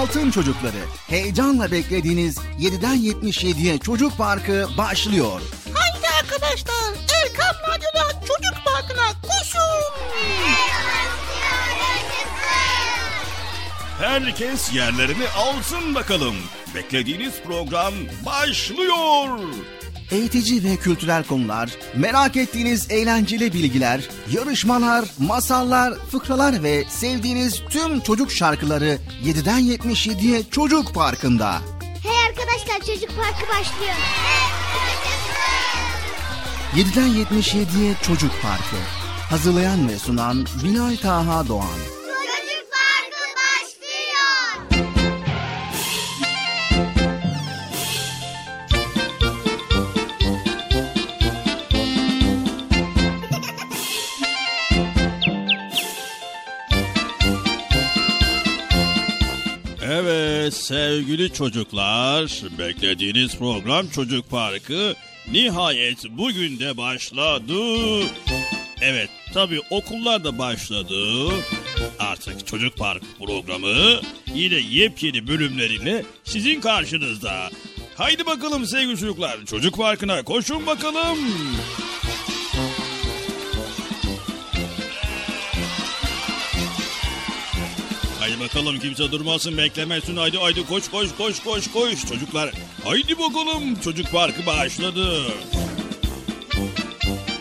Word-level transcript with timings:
Altın 0.00 0.30
Çocukları. 0.30 0.80
Heyecanla 1.08 1.70
beklediğiniz 1.70 2.36
7'den 2.60 2.96
77'ye 2.96 3.78
Çocuk 3.78 4.16
Parkı 4.18 4.66
başlıyor. 4.78 5.40
Haydi 5.74 6.06
arkadaşlar 6.20 6.94
Erkam 7.22 7.56
Radyo'da 7.68 8.20
Çocuk 8.20 8.64
Parkı'na 8.64 9.06
koşun. 9.22 9.60
Herkes 13.98 14.74
yerlerini 14.74 15.28
alsın 15.36 15.94
bakalım. 15.94 16.34
Beklediğiniz 16.74 17.34
program 17.46 17.94
başlıyor. 18.26 19.38
Eğitici 20.10 20.64
ve 20.64 20.76
kültürel 20.76 21.24
konular, 21.24 21.70
merak 21.96 22.36
ettiğiniz 22.36 22.90
eğlenceli 22.90 23.52
bilgiler, 23.52 24.08
yarışmalar, 24.30 25.04
masallar, 25.18 25.94
fıkralar 25.94 26.62
ve 26.62 26.84
sevdiğiniz 26.88 27.62
tüm 27.70 28.00
çocuk 28.00 28.32
şarkıları 28.32 28.98
7'den 29.24 29.60
77'ye 29.60 30.42
Çocuk 30.50 30.94
Parkı'nda. 30.94 31.58
Hey 32.02 32.26
arkadaşlar 32.28 32.78
çocuk 32.94 33.10
parkı 33.16 33.48
başlıyor. 33.58 33.94
7'den 36.74 37.08
77'ye 37.08 37.94
Çocuk 38.02 38.32
Parkı. 38.42 38.76
Hazırlayan 39.30 39.88
ve 39.88 39.98
sunan 39.98 40.46
Binay 40.64 40.96
Taha 40.96 41.48
Doğan. 41.48 41.89
Sevgili 60.50 61.32
çocuklar, 61.32 62.42
beklediğiniz 62.58 63.36
program 63.36 63.88
Çocuk 63.88 64.30
Parkı 64.30 64.94
nihayet 65.32 66.04
bugün 66.10 66.58
de 66.58 66.76
başladı. 66.76 67.54
Evet, 68.80 69.10
tabii 69.34 69.60
okullar 69.70 70.24
da 70.24 70.38
başladı. 70.38 71.28
Artık 71.98 72.46
Çocuk 72.46 72.76
Park 72.76 73.02
programı 73.18 74.00
yine 74.34 74.54
yepyeni 74.54 75.26
bölümleriyle 75.26 76.04
sizin 76.24 76.60
karşınızda. 76.60 77.50
Haydi 77.96 78.26
bakalım 78.26 78.66
sevgili 78.66 78.96
çocuklar, 78.98 79.46
Çocuk 79.46 79.76
Parkı'na 79.76 80.22
koşun 80.22 80.66
bakalım. 80.66 81.18
Haydi 88.30 88.40
bakalım 88.40 88.78
kimse 88.78 89.12
durmasın 89.12 89.58
beklemesin 89.58 90.16
haydi 90.16 90.38
haydi 90.38 90.66
koş 90.66 90.88
koş 90.90 91.08
koş 91.18 91.42
koş 91.42 91.72
koş 91.72 92.06
çocuklar. 92.06 92.50
Haydi 92.84 93.18
bakalım 93.18 93.80
çocuk 93.80 94.12
parkı 94.12 94.46
başladı. 94.46 95.22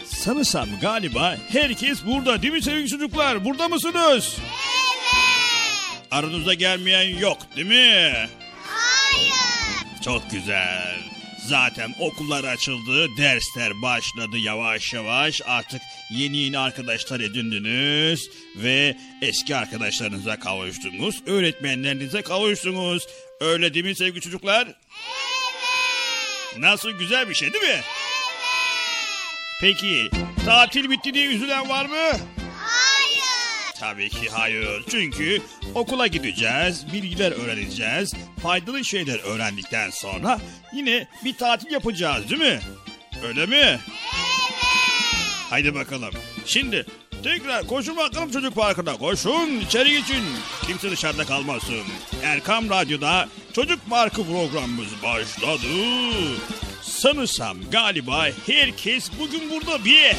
Sanırsam 0.06 0.70
galiba 0.82 1.38
herkes 1.50 2.06
burada 2.06 2.42
değil 2.42 2.54
mi 2.54 2.62
sevgili 2.62 2.88
çocuklar? 2.88 3.46
Burada 3.46 3.68
mısınız? 3.68 4.38
Evet. 4.38 6.08
Aranızda 6.12 6.54
gelmeyen 6.54 7.18
yok 7.20 7.38
değil 7.56 7.68
mi? 7.68 8.30
Hayır. 8.64 10.02
Çok 10.06 10.32
güzel. 10.32 11.09
Zaten 11.50 11.96
okullar 12.00 12.44
açıldı, 12.44 13.18
dersler 13.18 13.82
başladı 13.82 14.38
yavaş 14.38 14.94
yavaş. 14.94 15.42
Artık 15.46 15.82
yeni 16.12 16.38
yeni 16.38 16.60
arkadaşlar 16.60 17.20
edindiniz 17.20 18.30
ve 18.56 18.98
eski 19.22 19.56
arkadaşlarınıza 19.56 20.40
kavuştunuz. 20.40 21.22
Öğretmenlerinize 21.26 22.22
kavuştunuz. 22.22 23.08
Öyle 23.42 23.74
değil 23.74 23.86
mi 23.86 23.96
sevgili 23.96 24.22
çocuklar? 24.22 24.64
Evet. 24.68 24.76
Nasıl 26.58 26.92
güzel 26.92 27.30
bir 27.30 27.36
şey 27.36 27.54
değil 27.54 27.64
mi? 27.64 27.70
Evet. 27.70 27.84
Peki 29.62 30.10
tatil 30.46 30.90
bitti 30.90 31.14
diye 31.14 31.26
üzülen 31.26 31.70
var 31.70 31.86
mı? 31.86 32.20
Tabii 33.80 34.10
ki 34.10 34.30
hayır. 34.30 34.84
Çünkü 34.92 35.42
okula 35.76 36.08
gideceğiz, 36.08 36.94
bilgiler 36.94 37.32
öğreneceğiz, 37.32 38.14
faydalı 38.44 38.86
şeyler 38.86 39.20
öğrendikten 39.20 39.90
sonra 39.90 40.40
yine 40.74 41.08
bir 41.26 41.38
tatil 41.38 41.72
yapacağız 41.72 42.30
değil 42.30 42.42
mi? 42.42 42.60
Öyle 43.24 43.46
mi? 43.46 43.56
Evet. 43.56 43.80
Haydi 45.50 45.76
bakalım. 45.76 46.12
Şimdi 46.46 46.86
tekrar 47.24 47.68
koşun 47.68 47.98
bakalım 47.98 48.32
çocuk 48.32 48.56
parkına. 48.56 48.98
Koşun 48.98 49.60
içeri 49.60 49.92
geçin. 49.92 50.24
Kimse 50.68 50.92
dışarıda 50.92 51.26
kalmasın. 51.26 51.84
Erkam 52.24 52.70
Radyo'da 52.70 53.30
çocuk 53.54 53.90
parkı 53.90 54.24
programımız 54.24 55.04
başladı. 55.04 55.68
Sanırsam 56.82 57.58
galiba 57.72 58.28
herkes 58.48 59.12
bugün 59.20 59.50
burada 59.50 59.86
bir. 59.86 60.16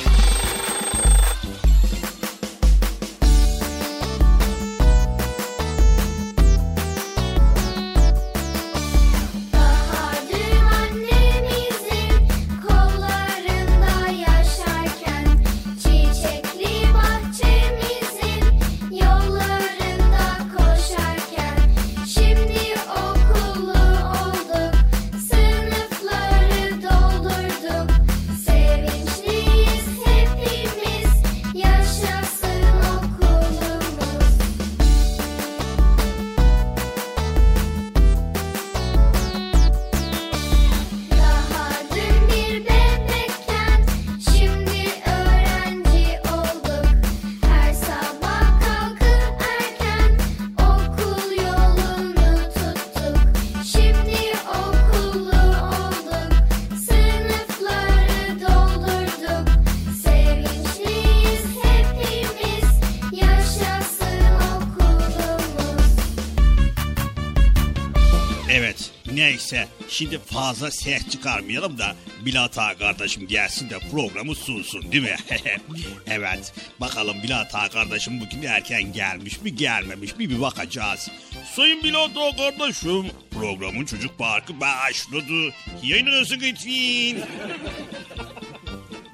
Neyse 69.52 69.68
şimdi 69.88 70.18
fazla 70.18 70.70
ses 70.70 71.08
çıkarmayalım 71.08 71.78
da 71.78 71.96
Bilata 72.24 72.74
kardeşim 72.74 73.26
gelsin 73.26 73.70
de 73.70 73.78
programı 73.78 74.34
sunsun 74.34 74.92
değil 74.92 75.02
mi? 75.02 75.16
evet 76.06 76.52
bakalım 76.80 77.22
Bilata 77.22 77.68
kardeşim 77.68 78.20
bugün 78.20 78.42
erken 78.42 78.92
gelmiş 78.92 79.40
mi 79.40 79.54
gelmemiş 79.54 80.16
mi 80.16 80.30
bir 80.30 80.40
bakacağız. 80.40 81.08
Sayın 81.56 81.84
Bilata 81.84 82.36
kardeşim 82.36 83.06
programın 83.30 83.84
çocuk 83.84 84.18
parkı 84.18 84.60
başladı. 84.60 85.54
Yayınınızı 85.82 86.34
lütfen. 86.34 87.28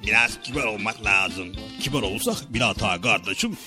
Biraz 0.03 0.41
kibar 0.43 0.63
olmak 0.63 1.05
lazım. 1.05 1.55
Kibar 1.81 2.01
olursak 2.01 2.53
Bilata 2.53 3.01
kardeşim 3.01 3.57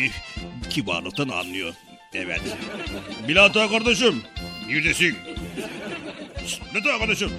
kibarlıktan 0.70 1.28
anlıyor. 1.28 1.74
Evet. 2.14 2.40
Bilata 3.28 3.70
kardeşim 3.70 4.22
neredesin? 4.68 5.16
Bilata 6.74 6.98
kardeşim. 6.98 7.30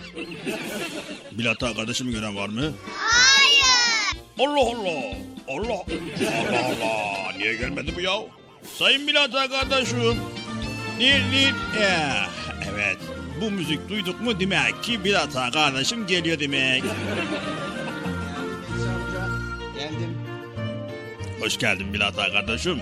Bilata 1.32 1.74
kardeşimi 1.76 2.12
gören 2.12 2.36
var 2.36 2.48
mı? 2.50 2.74
Hayır. 2.98 4.18
Allah 4.40 4.70
Allah. 4.70 5.16
Allah 5.48 5.74
Allah 5.74 6.66
Allah. 6.66 7.34
Niye 7.38 7.56
gelmedi 7.56 7.94
bu 7.96 8.02
ya? 8.02 8.12
Sayın 8.80 9.08
Bilata 9.08 9.50
kardeşim. 9.50 10.18
Nil 11.00 11.24
nil. 11.32 11.54
Eh, 11.82 12.28
Evet. 12.74 12.98
Bu 13.42 13.52
müzik 13.52 13.90
duyduk 13.90 14.22
mu 14.22 14.40
demek 14.40 14.84
ki 14.84 15.04
Bilata 15.04 15.52
kardeşim 15.52 16.08
geliyor 16.08 16.40
demek. 16.40 16.84
Geldim. 19.76 20.18
Hoş 21.42 21.58
geldin 21.58 21.94
Bilata 21.94 22.32
kardeşim. 22.32 22.80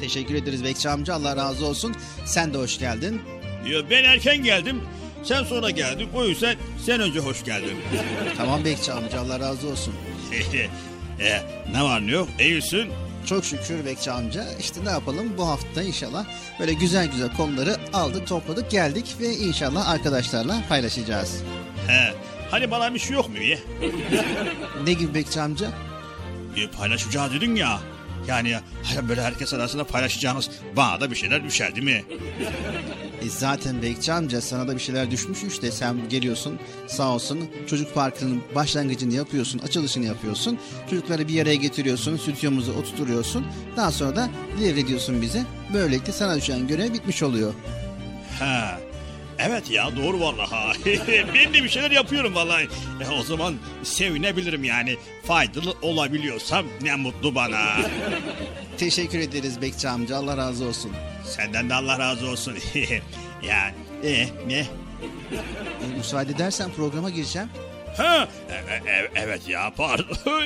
Teşekkür 0.00 0.34
ederiz 0.34 0.64
Bekçi 0.64 0.88
amca. 0.88 1.14
Allah 1.14 1.36
razı 1.36 1.66
olsun. 1.66 1.94
Sen 2.24 2.54
de 2.54 2.58
hoş 2.58 2.78
geldin. 2.78 3.22
Ya 3.66 3.90
ben 3.90 4.04
erken 4.04 4.42
geldim. 4.42 4.80
Sen 5.28 5.44
sonra 5.44 5.70
geldin. 5.70 6.08
O 6.14 6.24
yüzden 6.24 6.56
sen 6.86 7.00
önce 7.00 7.20
hoş 7.20 7.44
geldin. 7.44 7.76
Tamam 8.36 8.64
Bekçi 8.64 8.92
amca. 8.92 9.20
Allah 9.20 9.40
razı 9.40 9.68
olsun. 9.68 9.94
E, 11.20 11.42
ne 11.72 11.82
var 11.82 12.06
ne 12.06 12.10
yok? 12.10 12.28
İyisin. 12.40 12.88
Çok 13.26 13.44
şükür 13.44 13.84
Bekçi 13.84 14.10
amca. 14.10 14.44
İşte 14.60 14.84
ne 14.84 14.90
yapalım 14.90 15.32
bu 15.38 15.48
hafta 15.48 15.82
inşallah 15.82 16.24
böyle 16.60 16.72
güzel 16.72 17.10
güzel 17.10 17.36
konuları 17.36 17.76
aldık 17.92 18.26
topladık 18.26 18.70
geldik 18.70 19.16
ve 19.20 19.34
inşallah 19.34 19.88
arkadaşlarla 19.88 20.62
paylaşacağız. 20.68 21.42
He. 21.86 22.14
Hani 22.50 22.70
bana 22.70 22.94
bir 22.94 22.98
şey 22.98 23.16
yok 23.16 23.28
mu 23.28 23.42
ya? 23.42 23.58
Ne 24.84 24.92
gibi 24.92 25.14
Bekçi 25.14 25.40
amca? 25.40 25.68
E, 26.56 26.66
paylaşacağız 26.70 27.32
dedin 27.32 27.56
ya. 27.56 27.80
Yani 28.28 28.56
böyle 29.08 29.22
herkes 29.22 29.54
arasında 29.54 29.84
paylaşacağınız 29.84 30.50
bana 30.76 31.00
da 31.00 31.10
bir 31.10 31.16
şeyler 31.16 31.44
düşer 31.44 31.74
değil 31.74 31.84
mi? 31.84 32.04
E 33.22 33.28
zaten 33.28 33.82
Bekçi 33.82 34.12
amca 34.12 34.40
sana 34.40 34.68
da 34.68 34.74
bir 34.74 34.80
şeyler 34.80 35.10
düşmüş 35.10 35.42
işte 35.42 35.70
sen 35.72 36.08
geliyorsun 36.08 36.58
sağ 36.86 37.14
olsun 37.14 37.48
çocuk 37.66 37.94
parkının 37.94 38.42
başlangıcını 38.54 39.14
yapıyorsun 39.14 39.58
açılışını 39.58 40.06
yapıyorsun 40.06 40.58
çocukları 40.90 41.28
bir 41.28 41.42
araya 41.42 41.54
getiriyorsun 41.56 42.16
stüdyomuza 42.16 42.72
oturtuyorsun 42.72 43.46
daha 43.76 43.92
sonra 43.92 44.16
da 44.16 44.28
devrediyorsun 44.60 45.22
bize 45.22 45.44
böylelikle 45.74 46.12
sana 46.12 46.36
düşen 46.36 46.66
görev 46.66 46.92
bitmiş 46.92 47.22
oluyor. 47.22 47.54
He. 48.38 48.87
Evet 49.38 49.70
ya 49.70 49.96
doğru 49.96 50.20
vallahi. 50.20 51.00
ben 51.34 51.54
de 51.54 51.64
bir 51.64 51.68
şeyler 51.68 51.90
yapıyorum 51.90 52.34
vallahi. 52.34 52.68
E, 53.00 53.08
o 53.20 53.22
zaman 53.22 53.54
sevinebilirim 53.82 54.64
yani. 54.64 54.96
Faydalı 55.24 55.74
olabiliyorsam 55.82 56.66
ne 56.80 56.94
mutlu 56.96 57.34
bana. 57.34 57.60
Teşekkür 58.78 59.18
ederiz 59.18 59.62
Bekçi 59.62 59.88
amca 59.88 60.16
Allah 60.16 60.36
razı 60.36 60.64
olsun. 60.64 60.92
Senden 61.24 61.70
de 61.70 61.74
Allah 61.74 61.98
razı 61.98 62.30
olsun. 62.30 62.54
ya 63.42 63.74
e, 64.04 64.26
ne? 64.46 64.58
E, 64.58 64.66
müsaade 65.96 66.32
edersen 66.32 66.70
programa 66.76 67.10
gireceğim. 67.10 67.48
Ha, 67.96 68.28
e- 68.50 68.90
e- 68.90 69.10
evet 69.14 69.48
ya 69.48 69.72
pardon. 69.76 70.42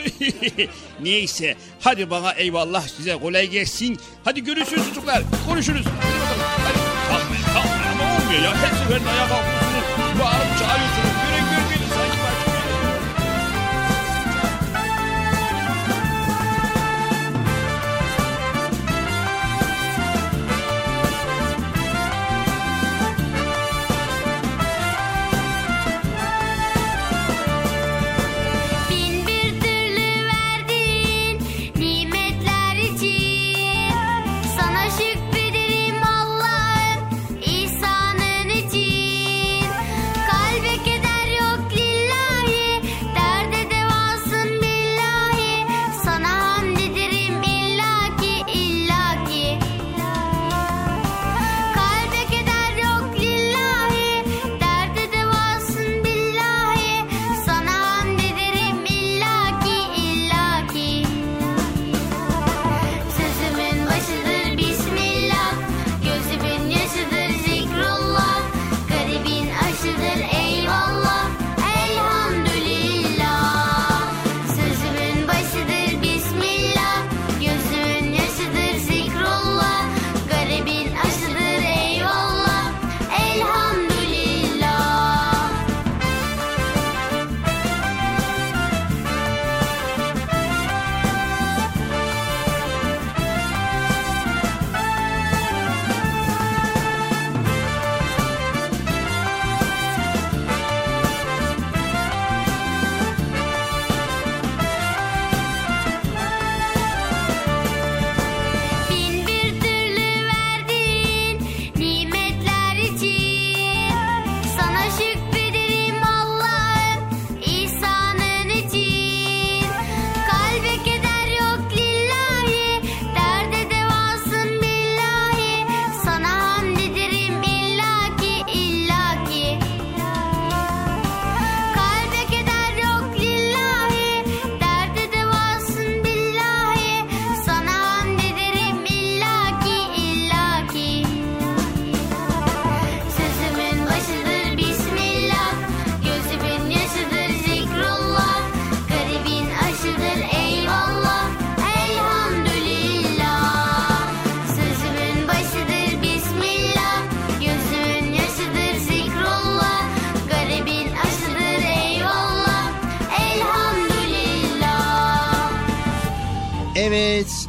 Neyse 1.00 1.56
hadi 1.80 2.10
bana 2.10 2.32
eyvallah 2.32 2.88
size 2.88 3.14
kolay 3.18 3.46
gelsin. 3.48 4.00
Hadi 4.24 4.44
görüşürüz 4.44 4.88
çocuklar. 4.88 5.22
Konuşuruz. 5.48 5.86
Hadi 5.86 6.20
bakalım. 6.20 6.86
Hadi. 7.10 7.41
나가고 7.52 7.68
나무위에 7.68 8.48
해수에 8.48 8.98
나야가 8.98 9.34
무슨 9.42 10.18
마음 10.18 10.56
자유스러운 10.56 11.11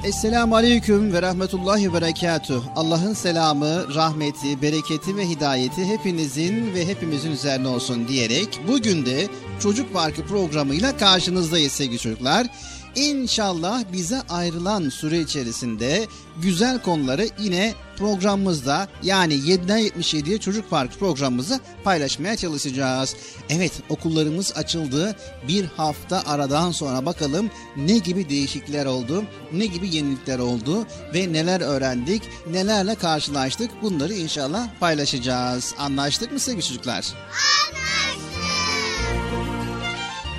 Esselamu 0.03 0.55
Aleyküm 0.55 1.13
ve 1.13 1.21
Rahmetullahi 1.21 1.89
ve 1.89 1.93
Berekatuh. 1.93 2.63
Allah'ın 2.75 3.13
selamı, 3.13 3.95
rahmeti, 3.95 4.61
bereketi 4.61 5.17
ve 5.17 5.29
hidayeti 5.29 5.85
hepinizin 5.85 6.73
ve 6.73 6.87
hepimizin 6.87 7.31
üzerine 7.31 7.67
olsun 7.67 8.07
diyerek 8.07 8.59
bugün 8.67 9.05
de 9.05 9.27
Çocuk 9.59 9.93
Parkı 9.93 10.25
programıyla 10.25 10.97
karşınızdayız 10.97 11.71
sevgili 11.71 11.99
çocuklar. 11.99 12.47
İnşallah 12.95 13.83
bize 13.93 14.21
ayrılan 14.29 14.89
süre 14.89 15.19
içerisinde 15.19 16.05
güzel 16.41 16.81
konuları 16.81 17.27
yine 17.39 17.73
programımızda 17.97 18.87
yani 19.03 19.33
7'den 19.33 19.79
77'ye 19.79 20.37
Çocuk 20.37 20.69
Parkı 20.69 20.99
programımızı 20.99 21.59
paylaşmaya 21.83 22.37
çalışacağız. 22.37 23.15
Evet 23.49 23.71
okullarımız 23.89 24.53
açıldı. 24.55 25.15
Bir 25.47 25.65
hafta 25.65 26.23
aradan 26.25 26.71
sonra 26.71 27.05
bakalım 27.05 27.49
ne 27.77 27.97
gibi 27.97 28.29
değişiklikler 28.29 28.85
oldu, 28.85 29.23
ne 29.53 29.65
gibi 29.65 29.95
yenilikler 29.95 30.39
oldu 30.39 30.85
ve 31.13 31.33
neler 31.33 31.61
öğrendik, 31.61 32.23
nelerle 32.51 32.95
karşılaştık 32.95 33.71
bunları 33.81 34.13
inşallah 34.13 34.67
paylaşacağız. 34.79 35.75
Anlaştık 35.77 36.31
mı 36.31 36.39
sevgili 36.39 36.63
çocuklar? 36.63 37.13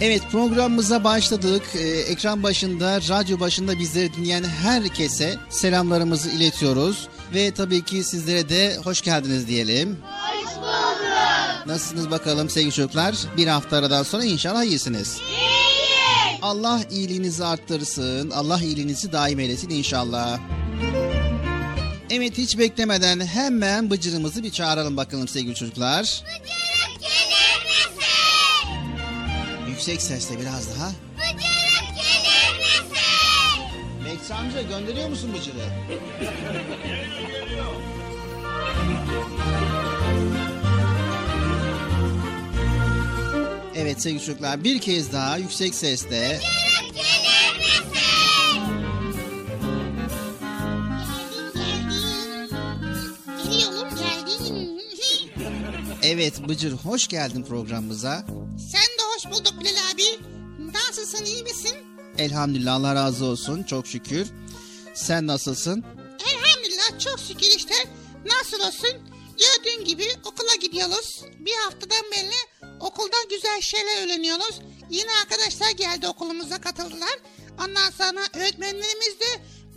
Evet 0.01 0.23
programımıza 0.33 1.05
başladık. 1.05 1.63
Ee, 1.75 1.89
ekran 1.89 2.43
başında, 2.43 2.97
radyo 2.97 3.41
başında 3.41 3.79
bizleri 3.79 4.15
dinleyen 4.15 4.45
herkese 4.45 5.35
selamlarımızı 5.49 6.31
iletiyoruz. 6.31 7.09
Ve 7.35 7.55
tabii 7.55 7.85
ki 7.85 8.05
sizlere 8.05 8.49
de 8.49 8.77
hoş 8.85 9.03
geldiniz 9.03 9.49
diyelim. 9.49 9.99
Hoş 10.03 10.57
bulduk. 10.57 11.67
Nasılsınız 11.67 12.11
bakalım 12.11 12.51
sevgili 12.51 12.73
çocuklar? 12.73 13.15
Bir 13.37 13.47
hafta 13.47 13.77
aradan 13.77 14.03
sonra 14.03 14.25
inşallah 14.25 14.65
iyisiniz. 14.65 15.19
İyiyiz. 15.19 16.39
Allah 16.43 16.81
iyiliğinizi 16.91 17.45
arttırsın. 17.45 18.31
Allah 18.31 18.61
iyiliğinizi 18.61 19.13
daim 19.13 19.41
eylesin 19.41 19.71
inşallah. 19.71 20.39
Evet 22.11 22.39
hiç 22.39 22.59
beklemeden 22.59 23.27
hemen 23.27 23.91
bıcırımızı 23.91 24.43
bir 24.43 24.51
çağıralım 24.51 24.97
bakalım 24.97 25.29
sevgili 25.29 25.55
çocuklar. 25.55 26.03
Bıcırık 26.03 27.01
gelir 27.01 27.65
misin? 27.67 28.69
Yüksek 29.69 30.03
sesle 30.03 30.41
biraz 30.41 30.77
daha. 30.77 30.93
Fatih 34.29 34.39
amca 34.39 34.63
gönderiyor 34.63 35.09
musun 35.09 35.31
Bıcır'ı? 35.35 35.55
Evet 43.77 44.03
sevgili 44.03 44.25
çocuklar 44.25 44.65
bir 44.65 44.81
kez 44.81 45.13
daha 45.13 45.37
yüksek 45.37 45.75
sesle 45.75 46.41
Gelir 46.95 47.59
misin? 47.59 48.95
Geliyorum 53.45 53.89
geldim. 53.89 54.81
Evet 56.03 56.49
Bıcır 56.49 56.73
hoş 56.73 57.09
geldin 57.09 57.43
programımıza. 57.43 58.27
Sen 58.73 58.83
de 58.99 59.03
hoş 59.15 59.27
bulduk 59.27 59.61
Bilal 59.61 59.73
abi. 59.95 60.21
Nasılsın 60.73 61.25
iyi 61.25 61.43
misin? 61.43 61.77
Elhamdülillah 62.19 62.75
Allah 62.75 62.95
razı 62.95 63.25
olsun 63.25 63.63
çok 63.63 63.87
şükür. 63.87 64.29
Sen 64.95 65.27
nasılsın? 65.27 65.85
Elhamdülillah 66.33 66.99
çok 66.99 67.21
şükür 67.21 67.57
işte. 67.57 67.75
Nasıl 68.27 68.61
olsun? 68.61 68.91
Gördüğün 69.39 69.85
gibi 69.85 70.05
okula 70.25 70.55
gidiyoruz. 70.61 71.25
Bir 71.39 71.55
haftadan 71.55 72.05
beri 72.13 72.31
okulda 72.81 73.17
güzel 73.31 73.61
şeyler 73.61 74.07
öğreniyoruz. 74.07 74.61
Yeni 74.91 75.11
arkadaşlar 75.23 75.71
geldi 75.71 76.09
okulumuza 76.09 76.61
katıldılar. 76.61 77.19
Ondan 77.65 77.91
sonra 77.91 78.21
öğretmenlerimiz 78.35 79.21
de 79.21 79.27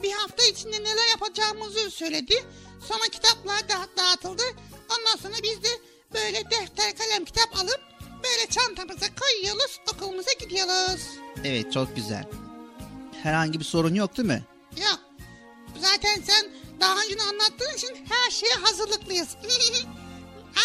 bir 0.04 0.12
hafta 0.12 0.44
içinde 0.44 0.84
neler 0.84 1.10
yapacağımızı 1.10 1.92
söyledi. 1.92 2.44
Sonra 2.88 3.04
kitaplar 3.12 3.70
da 3.70 3.88
dağıtıldı. 3.98 4.44
Ondan 4.90 5.18
sonra 5.22 5.44
biz 5.44 5.64
de 5.64 5.70
böyle 6.14 6.44
defter 6.52 6.98
kalem 6.98 7.26
kitap 7.26 7.58
alıp 7.58 7.82
böyle 8.24 8.50
çantamıza 8.50 9.06
koyuyoruz 9.20 9.80
okulumuza 9.94 10.32
gidiyoruz. 10.40 11.02
Evet 11.44 11.74
çok 11.74 11.96
güzel. 11.96 12.26
Herhangi 13.24 13.60
bir 13.60 13.66
sorun 13.66 13.96
yok 13.96 14.18
değil 14.18 14.28
mi? 14.28 14.44
Yok. 14.78 15.00
Zaten 15.82 16.22
sen 16.28 16.52
daha 16.80 17.02
önce 17.02 17.16
anlattığın 17.30 17.78
için 17.78 18.08
her 18.10 18.32
şeye 18.32 18.54
hazırlıklıyız. 18.54 19.28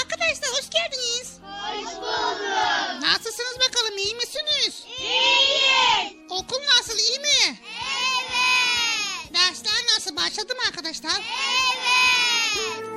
Arkadaşlar 0.03 0.51
hoş 0.51 0.71
geldiniz. 0.71 1.33
Hoş 1.43 1.95
bulduk. 1.97 3.03
Nasılsınız 3.03 3.57
bakalım 3.69 3.99
iyi 3.99 4.15
misiniz? 4.15 4.85
İyiyiz. 4.99 6.13
Okul 6.31 6.59
nasıl 6.79 6.99
iyi 6.99 7.19
mi? 7.19 7.27
Evet. 7.49 9.35
Dersler 9.35 9.95
nasıl 9.97 10.17
başladı 10.17 10.55
mı 10.55 10.61
arkadaşlar? 10.69 11.21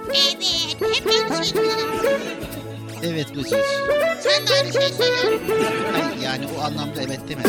Evet. 0.09 0.38
Evet. 0.39 0.95
Hep 0.95 1.07
aynı 1.31 1.45
şeyi 1.45 1.53
söylüyorum. 1.53 2.64
Evet 3.07 3.35
Bıcır. 3.35 3.59
Sen 4.19 4.47
de 4.47 4.53
aynı 4.53 4.74
şeyi 4.74 4.93
söyle. 4.93 5.39
Hayır, 5.91 6.21
yani 6.24 6.45
o 6.57 6.62
anlamda 6.62 7.01
evet 7.01 7.19
deme. 7.29 7.41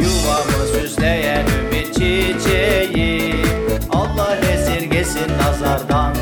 Yuvamı 0.00 0.66
süsleyen 0.72 1.46
ümit 1.46 1.94
çiçeği 1.94 3.34
Allah 3.90 4.36
esirgesin 4.36 5.38
nazardan 5.38 6.14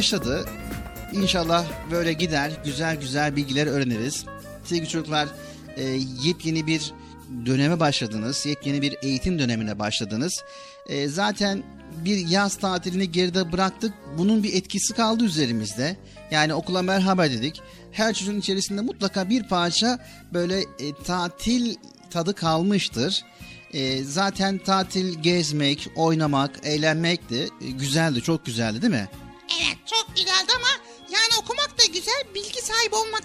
başladı. 0.00 0.44
İnşallah 1.12 1.64
böyle 1.90 2.12
gider, 2.12 2.52
güzel 2.64 2.96
güzel 2.96 3.36
bilgiler 3.36 3.66
öğreniriz. 3.66 4.24
Sevgili 4.64 4.88
çocuklar, 4.88 5.28
e, 5.76 5.82
yepyeni 6.22 6.66
bir 6.66 6.92
döneme 7.46 7.80
başladınız. 7.80 8.46
Yepyeni 8.46 8.82
bir 8.82 8.96
eğitim 9.02 9.38
dönemine 9.38 9.78
başladınız. 9.78 10.44
E, 10.88 11.08
zaten 11.08 11.62
bir 12.04 12.28
yaz 12.28 12.56
tatilini 12.56 13.12
geride 13.12 13.52
bıraktık. 13.52 13.94
Bunun 14.18 14.42
bir 14.42 14.54
etkisi 14.54 14.94
kaldı 14.94 15.24
üzerimizde. 15.24 15.96
Yani 16.30 16.54
okula 16.54 16.82
merhaba 16.82 17.24
dedik. 17.24 17.62
Her 17.92 18.14
çocuğun 18.14 18.40
içerisinde 18.40 18.80
mutlaka 18.80 19.28
bir 19.28 19.42
parça 19.42 19.98
böyle 20.32 20.60
e, 20.60 20.94
tatil 21.04 21.74
tadı 22.10 22.34
kalmıştır. 22.34 23.24
E, 23.72 24.04
zaten 24.04 24.58
tatil 24.58 25.18
gezmek, 25.18 25.88
oynamak, 25.96 26.50
eğlenmekti. 26.62 27.48
E, 27.60 27.70
güzeldi, 27.70 28.22
çok 28.22 28.46
güzeldi 28.46 28.82
değil 28.82 28.92
mi? 28.92 29.08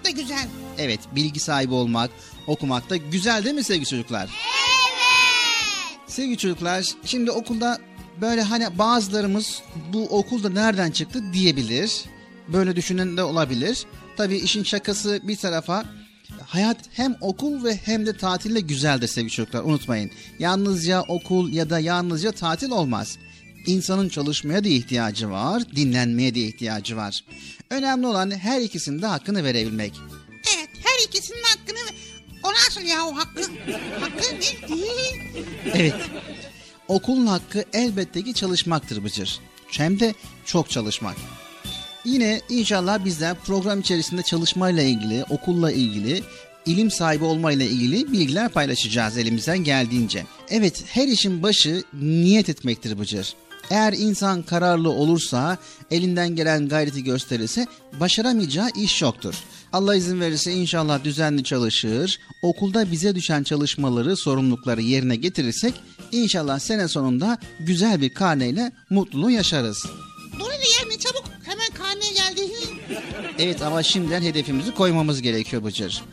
Da 0.05 0.09
güzel. 0.09 0.47
Evet, 0.77 0.99
bilgi 1.15 1.39
sahibi 1.39 1.73
olmak, 1.73 2.11
okumak 2.47 2.89
da 2.89 2.97
güzel 2.97 3.43
değil 3.43 3.55
mi 3.55 3.63
sevgili 3.63 3.85
çocuklar? 3.85 4.21
Evet. 4.21 5.99
Sevgili 6.07 6.37
çocuklar, 6.37 6.85
şimdi 7.05 7.31
okulda 7.31 7.79
böyle 8.21 8.41
hani 8.41 8.77
bazılarımız 8.77 9.61
bu 9.93 10.03
okulda 10.03 10.49
nereden 10.49 10.91
çıktı 10.91 11.33
diyebilir. 11.33 12.03
Böyle 12.47 12.75
düşünen 12.75 13.17
de 13.17 13.23
olabilir. 13.23 13.85
Tabii 14.17 14.35
işin 14.35 14.63
şakası 14.63 15.19
bir 15.23 15.35
tarafa 15.35 15.85
Hayat 16.45 16.77
hem 16.93 17.15
okul 17.21 17.63
ve 17.63 17.75
hem 17.75 18.05
de 18.05 18.17
tatille 18.17 18.59
güzeldir 18.59 19.07
sevgili 19.07 19.31
çocuklar 19.31 19.63
unutmayın. 19.63 20.11
Yalnızca 20.39 21.01
okul 21.01 21.53
ya 21.53 21.69
da 21.69 21.79
yalnızca 21.79 22.31
tatil 22.31 22.71
olmaz. 22.71 23.17
İnsanın 23.65 24.09
çalışmaya 24.09 24.63
da 24.63 24.67
ihtiyacı 24.67 25.29
var, 25.29 25.63
dinlenmeye 25.75 26.35
de 26.35 26.39
ihtiyacı 26.39 26.97
var. 26.97 27.23
Önemli 27.69 28.07
olan 28.07 28.31
her 28.31 28.61
ikisinin 28.61 29.01
de 29.01 29.05
hakkını 29.05 29.43
verebilmek. 29.43 29.93
Evet 30.55 30.69
her 30.83 31.07
ikisinin 31.07 31.43
hakkını... 31.43 31.95
O 32.43 32.51
nasıl 32.51 32.81
ya 32.81 33.05
o 33.05 33.15
hakkı? 33.15 33.41
Hakkı 33.99 34.35
ne? 34.35 34.75
Evet. 35.73 35.95
Okulun 36.87 37.27
hakkı 37.27 37.63
elbette 37.73 38.23
ki 38.23 38.33
çalışmaktır 38.33 39.03
Bıcır. 39.03 39.39
Hem 39.67 39.99
de 39.99 40.13
çok 40.45 40.69
çalışmak. 40.69 41.15
Yine 42.05 42.41
inşallah 42.49 43.05
bizler 43.05 43.35
program 43.35 43.79
içerisinde 43.79 44.21
çalışmayla 44.21 44.83
ilgili, 44.83 45.23
okulla 45.23 45.71
ilgili, 45.71 46.23
ilim 46.65 46.91
sahibi 46.91 47.23
olmayla 47.23 47.65
ilgili 47.65 48.11
bilgiler 48.11 48.49
paylaşacağız 48.49 49.17
elimizden 49.17 49.57
geldiğince. 49.57 50.25
Evet 50.49 50.83
her 50.87 51.07
işin 51.07 51.43
başı 51.43 51.83
niyet 51.93 52.49
etmektir 52.49 52.99
Bıcır. 52.99 53.35
Eğer 53.69 53.93
insan 53.93 54.43
kararlı 54.43 54.89
olursa, 54.89 55.57
elinden 55.91 56.35
gelen 56.35 56.69
gayreti 56.69 57.03
gösterirse 57.03 57.67
başaramayacağı 57.99 58.69
iş 58.75 59.01
yoktur. 59.01 59.35
Allah 59.73 59.95
izin 59.95 60.21
verirse 60.21 60.51
inşallah 60.51 61.03
düzenli 61.03 61.43
çalışır, 61.43 62.19
okulda 62.41 62.91
bize 62.91 63.15
düşen 63.15 63.43
çalışmaları, 63.43 64.17
sorumlulukları 64.17 64.81
yerine 64.81 65.15
getirirsek 65.15 65.73
inşallah 66.11 66.59
sene 66.59 66.87
sonunda 66.87 67.37
güzel 67.59 68.01
bir 68.01 68.13
karneyle 68.13 68.71
mutluluğu 68.89 69.31
yaşarız. 69.31 69.85
Dur 70.39 70.51
hele 70.51 70.63
ya 70.79 70.87
ne 70.87 70.97
çabuk 70.97 71.23
hemen 71.43 71.69
karneye 71.73 72.13
geldi. 72.13 72.51
Evet 73.39 73.61
ama 73.61 73.83
şimdiden 73.83 74.21
hedefimizi 74.21 74.73
koymamız 74.73 75.21
gerekiyor 75.21 75.63
Bıcır. 75.63 76.03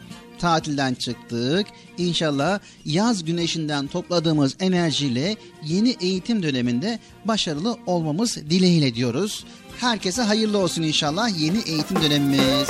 Tatilden 0.43 0.95
çıktık. 0.95 1.67
İnşallah 1.99 2.59
yaz 2.85 3.25
güneşinden 3.25 3.87
topladığımız 3.87 4.57
enerjiyle 4.61 5.37
yeni 5.65 5.97
eğitim 6.01 6.43
döneminde 6.43 6.99
başarılı 7.25 7.77
olmamız 7.87 8.37
dileğiyle 8.37 8.95
diyoruz. 8.95 9.45
Herkese 9.81 10.23
hayırlı 10.23 10.59
olsun 10.59 10.83
inşallah 10.83 11.41
yeni 11.41 11.59
eğitim 11.59 12.03
dönemimiz. 12.03 12.69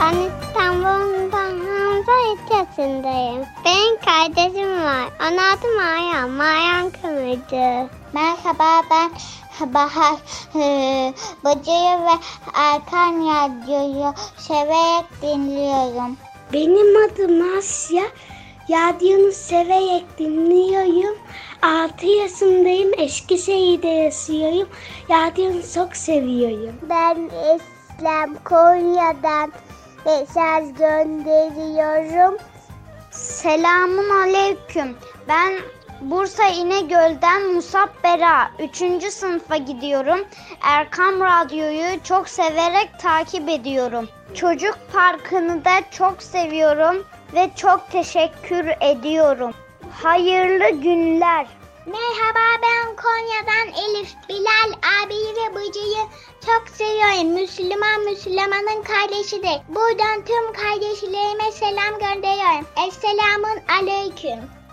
Ben 0.00 0.14
İstanbul'dan 0.14 1.52
Hamza 1.66 2.12
ilçesindeyim. 2.32 3.42
Benim 3.64 3.96
kardeşim 4.04 4.82
var. 4.82 5.08
Onun 5.20 5.38
adı 5.38 5.76
Mayan. 5.76 6.30
Mayan 6.30 6.90
Kılıcı. 6.90 7.88
Merhaba 8.12 8.82
ben 8.90 9.10
Bahar 9.60 10.16
e, 10.54 11.14
Bıcı'yı 11.44 11.98
ve 11.98 12.16
Erkan 12.54 13.14
Radyo'yu 13.14 14.14
severek 14.38 15.22
dinliyorum. 15.22 16.16
Benim 16.52 17.04
adım 17.04 17.58
Asya. 17.58 18.04
Radyo'nu 18.70 19.32
severek 19.32 20.18
dinliyorum. 20.18 21.18
6 21.62 22.06
yaşındayım. 22.06 22.90
Eskişehir'de 22.98 23.88
yaşıyorum. 23.88 24.68
Radyo'nu 25.10 25.62
çok 25.74 25.96
seviyorum. 25.96 26.74
Ben 26.82 27.30
İslam 27.56 28.34
Konya'dan 28.44 29.52
mesaj 30.06 30.74
gönderiyorum. 30.74 32.36
Selamun 33.10 34.10
aleyküm. 34.10 34.96
Ben 35.28 35.54
Bursa 36.00 36.46
İnegöl'den 36.48 37.54
Musab 37.54 37.88
Bera 38.04 38.50
3. 38.58 39.12
sınıfa 39.12 39.56
gidiyorum. 39.56 40.18
Erkam 40.62 41.20
Radyo'yu 41.20 42.02
çok 42.04 42.28
severek 42.28 42.90
takip 42.98 43.48
ediyorum. 43.48 44.08
Çocuk 44.34 44.78
Parkı'nı 44.92 45.64
da 45.64 45.90
çok 45.90 46.22
seviyorum 46.22 47.06
ve 47.34 47.50
çok 47.56 47.90
teşekkür 47.90 48.66
ediyorum. 48.80 49.54
Hayırlı 50.02 50.68
günler. 50.82 51.46
Merhaba 51.86 52.62
ben 52.62 52.96
Konya'dan 52.96 53.84
Elif. 53.84 54.14
Bilal 54.28 54.72
abiyi 55.02 55.34
ve 55.36 55.54
Bıcı'yı 55.54 56.04
çok 56.46 56.68
seviyorum. 56.68 57.32
Müslüman 57.32 58.00
Müslümanın 58.04 58.82
kardeşidir. 58.82 59.60
Buradan 59.68 60.24
tüm 60.24 60.52
kardeşlerime 60.52 61.52
selam 61.52 61.98
gönderiyorum. 61.98 62.66
Esselamun 62.86 63.60
aleyküm. 63.80 64.65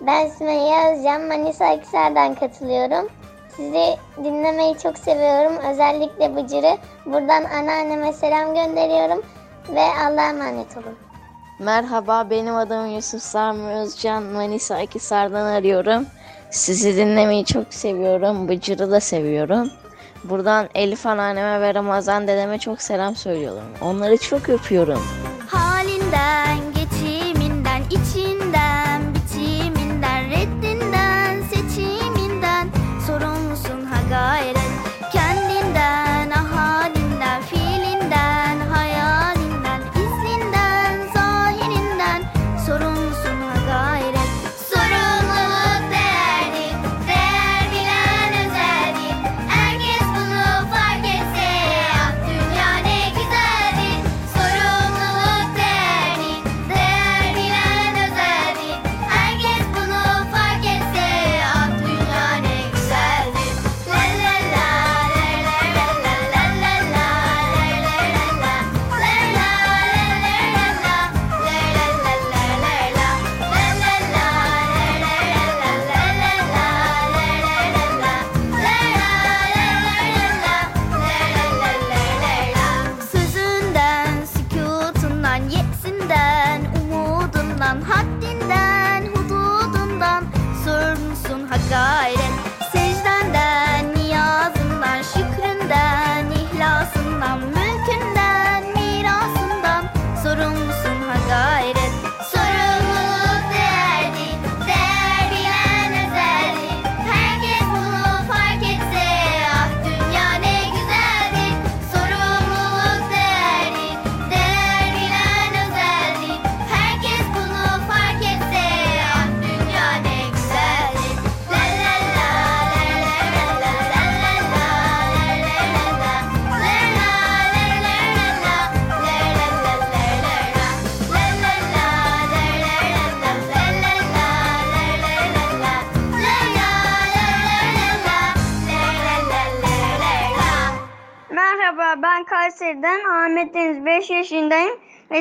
Ben 0.00 0.28
Sümeyye 0.28 0.92
Özcan, 0.92 1.22
Manisa 1.22 1.66
Akhisar'dan 1.66 2.34
katılıyorum. 2.34 3.08
Sizi 3.56 3.96
dinlemeyi 4.24 4.78
çok 4.82 4.98
seviyorum. 4.98 5.56
Özellikle 5.70 6.36
Bıcır'ı. 6.36 6.76
Buradan 7.06 7.44
anneanneme 7.44 8.12
selam 8.12 8.54
gönderiyorum. 8.54 9.22
Ve 9.74 9.80
Allah'a 9.80 10.28
emanet 10.28 10.76
olun. 10.76 10.96
Merhaba 11.58 12.26
benim 12.30 12.56
adım 12.56 12.86
Yusuf 12.86 13.22
Sami 13.22 13.62
Özcan 13.62 14.22
Manisa 14.22 14.76
Akhisar'dan 14.76 15.46
arıyorum. 15.46 16.06
Sizi 16.50 16.96
dinlemeyi 16.96 17.44
çok 17.44 17.74
seviyorum. 17.74 18.48
Bıcır'ı 18.48 18.90
da 18.90 19.00
seviyorum. 19.00 19.70
Buradan 20.24 20.68
Elif 20.74 21.06
anneanneme 21.06 21.60
ve 21.60 21.74
Ramazan 21.74 22.28
dedeme 22.28 22.58
çok 22.58 22.82
selam 22.82 23.16
söylüyorum. 23.16 23.64
Onları 23.82 24.16
çok 24.16 24.48
öpüyorum. 24.48 25.02
Halinden, 25.48 26.58
geçiminden, 26.74 27.82
içinden, 27.90 28.37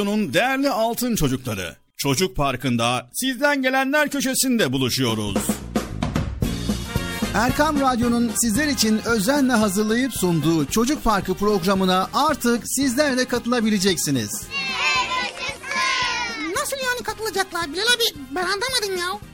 Radyo'nun 0.04 0.34
değerli 0.34 0.70
altın 0.70 1.16
çocukları. 1.16 1.76
Çocuk 1.96 2.36
Parkı'nda 2.36 3.10
sizden 3.12 3.62
gelenler 3.62 4.10
köşesinde 4.10 4.72
buluşuyoruz. 4.72 5.36
Erkam 7.34 7.80
Radyo'nun 7.80 8.32
sizler 8.34 8.68
için 8.68 9.00
özenle 9.06 9.52
hazırlayıp 9.52 10.12
sunduğu 10.12 10.66
Çocuk 10.66 11.04
Parkı 11.04 11.34
programına 11.34 12.08
artık 12.14 12.62
sizler 12.66 13.16
de 13.16 13.24
katılabileceksiniz. 13.24 14.42
Nasıl 16.56 16.76
yani 16.76 17.02
katılacaklar 17.04 17.72
Bilal 17.72 17.82
abi? 17.82 18.18
Ben 18.30 18.42
anlamadım 18.42 18.96
ya. 18.98 19.33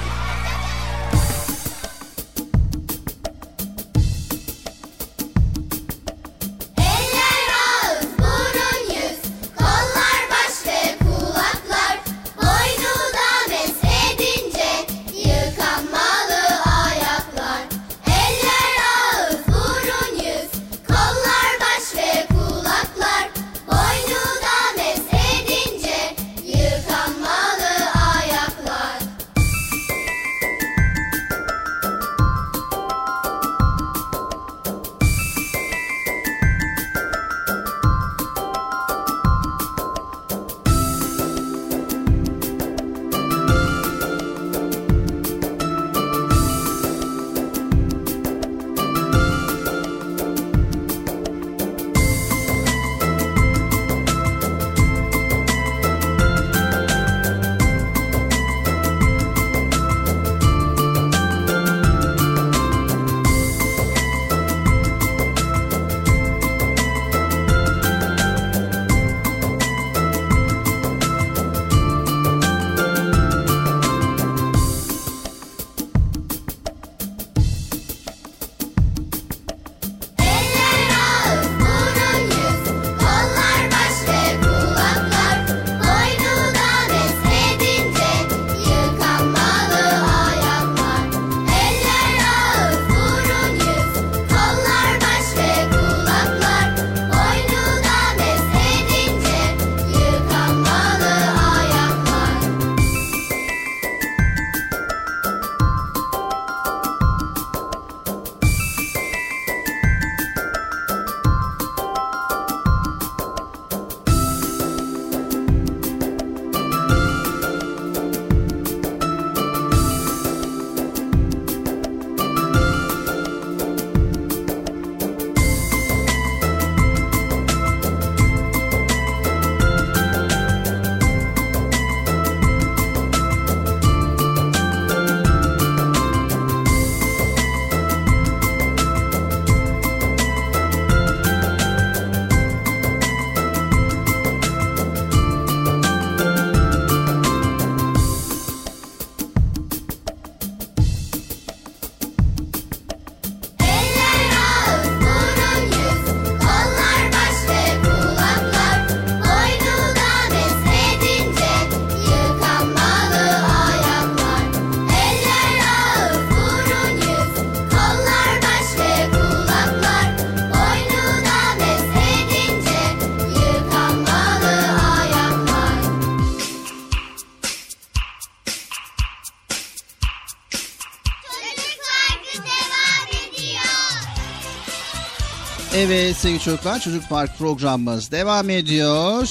Evet 185.91 186.17
sevgili 186.17 186.39
çocuklar 186.39 186.79
Çocuk 186.79 187.09
Park 187.09 187.37
programımız 187.37 188.11
devam 188.11 188.49
ediyor. 188.49 189.29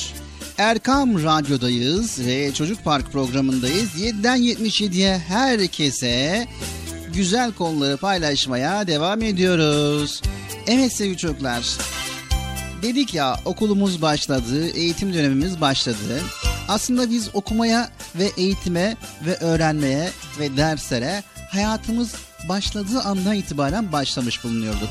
Erkam 0.58 1.24
Radyo'dayız 1.24 2.26
ve 2.26 2.52
Çocuk 2.54 2.84
Park 2.84 3.12
programındayız. 3.12 3.94
7'den 3.94 4.38
77'ye 4.38 5.18
herkese 5.18 6.46
güzel 7.14 7.52
konuları 7.52 7.96
paylaşmaya 7.96 8.86
devam 8.86 9.22
ediyoruz. 9.22 10.22
Evet 10.66 10.92
sevgili 10.92 11.16
çocuklar. 11.16 11.76
Dedik 12.82 13.14
ya 13.14 13.40
okulumuz 13.44 14.02
başladı, 14.02 14.68
eğitim 14.68 15.14
dönemimiz 15.14 15.60
başladı. 15.60 16.20
Aslında 16.68 17.10
biz 17.10 17.28
okumaya 17.34 17.90
ve 18.14 18.30
eğitime 18.36 18.96
ve 19.26 19.36
öğrenmeye 19.36 20.10
ve 20.40 20.56
derslere 20.56 21.22
hayatımız 21.50 22.14
başladığı 22.48 23.00
andan 23.00 23.34
itibaren 23.34 23.92
başlamış 23.92 24.44
bulunuyorduk. 24.44 24.90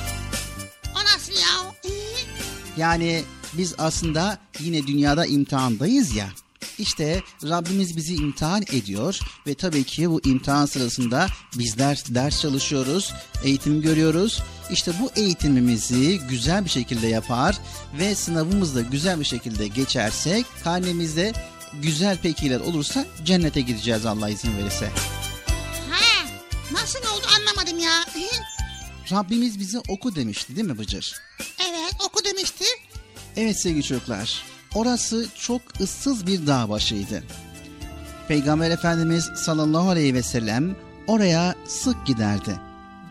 Yani 2.79 3.23
biz 3.53 3.75
aslında 3.77 4.37
yine 4.59 4.87
dünyada 4.87 5.25
imtihandayız 5.25 6.15
ya. 6.15 6.29
İşte 6.77 7.23
Rabbimiz 7.43 7.97
bizi 7.97 8.15
imtihan 8.15 8.61
ediyor 8.61 9.19
ve 9.47 9.53
tabii 9.53 9.83
ki 9.83 10.09
bu 10.09 10.21
imtihan 10.25 10.65
sırasında 10.65 11.27
bizler 11.57 12.03
ders 12.09 12.41
çalışıyoruz, 12.41 13.13
eğitim 13.43 13.81
görüyoruz. 13.81 14.43
İşte 14.71 14.91
bu 15.01 15.11
eğitimimizi 15.15 16.19
güzel 16.29 16.65
bir 16.65 16.69
şekilde 16.69 17.07
yapar 17.07 17.57
ve 17.99 18.15
sınavımızda 18.15 18.81
güzel 18.81 19.19
bir 19.19 19.25
şekilde 19.25 19.67
geçersek, 19.67 20.45
karnemizde 20.63 21.33
güzel 21.73 22.17
pekiler 22.17 22.59
olursa 22.59 23.05
cennete 23.25 23.61
gideceğiz 23.61 24.05
Allah 24.05 24.29
izin 24.29 24.57
verirse. 24.57 24.89
Ha, 25.91 26.25
nasıl 26.71 26.99
oldu 26.99 27.27
anlamadım 27.39 27.79
ya. 27.79 28.05
Rabbimiz 29.11 29.59
bize 29.59 29.79
oku 29.89 30.15
demişti 30.15 30.55
değil 30.55 30.67
mi 30.67 30.77
Bıcır? 30.77 31.15
Evet 31.69 31.93
oku 32.07 32.25
demişti. 32.25 32.65
Evet 33.37 33.61
sevgili 33.61 33.83
çocuklar, 33.83 34.43
orası 34.75 35.27
çok 35.39 35.61
ıssız 35.81 36.27
bir 36.27 36.47
dağ 36.47 36.69
başıydı. 36.69 37.23
Peygamber 38.27 38.71
Efendimiz 38.71 39.29
sallallahu 39.35 39.89
aleyhi 39.89 40.13
ve 40.13 40.23
sellem 40.23 40.75
oraya 41.07 41.55
sık 41.67 42.05
giderdi. 42.07 42.59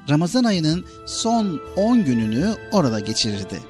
Ramazan 0.09 0.45
ayının 0.45 0.87
son 1.07 1.61
10 1.77 2.05
gününü 2.05 2.55
orada 2.73 3.01
geçirirdi. 3.01 3.61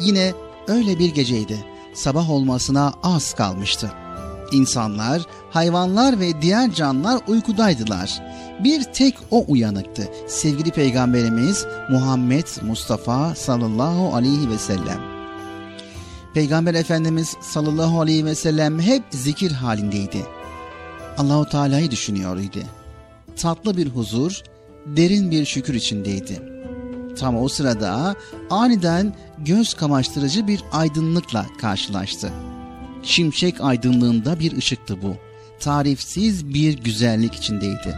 Yine 0.00 0.32
öyle 0.68 0.98
bir 0.98 1.14
geceydi. 1.14 1.64
Sabah 1.94 2.30
olmasına 2.30 2.92
az 3.02 3.34
kalmıştı. 3.34 3.92
İnsanlar, 4.52 5.22
hayvanlar 5.50 6.20
ve 6.20 6.42
diğer 6.42 6.74
canlılar 6.74 7.20
uykudaydılar. 7.28 8.22
Bir 8.64 8.84
tek 8.84 9.14
o 9.30 9.44
uyanıktı. 9.48 10.08
Sevgili 10.28 10.70
Peygamberimiz 10.70 11.66
Muhammed 11.90 12.46
Mustafa 12.62 13.34
sallallahu 13.34 14.14
aleyhi 14.14 14.50
ve 14.50 14.58
sellem. 14.58 15.00
Peygamber 16.34 16.74
Efendimiz 16.74 17.36
sallallahu 17.40 18.00
aleyhi 18.00 18.24
ve 18.24 18.34
sellem 18.34 18.80
hep 18.80 19.02
zikir 19.10 19.52
halindeydi. 19.52 20.26
Allahu 21.18 21.48
Teala'yı 21.48 21.90
düşünüyordu. 21.90 22.58
Tatlı 23.36 23.76
bir 23.76 23.88
huzur, 23.88 24.42
derin 24.86 25.30
bir 25.30 25.44
şükür 25.44 25.74
içindeydi. 25.74 26.42
Tam 27.18 27.36
o 27.36 27.48
sırada 27.48 28.14
aniden 28.50 29.14
göz 29.38 29.74
kamaştırıcı 29.74 30.46
bir 30.46 30.64
aydınlıkla 30.72 31.46
karşılaştı. 31.60 32.32
Şimşek 33.02 33.60
aydınlığında 33.60 34.40
bir 34.40 34.56
ışıktı 34.56 35.02
bu. 35.02 35.16
Tarifsiz 35.60 36.54
bir 36.54 36.78
güzellik 36.78 37.34
içindeydi. 37.34 37.96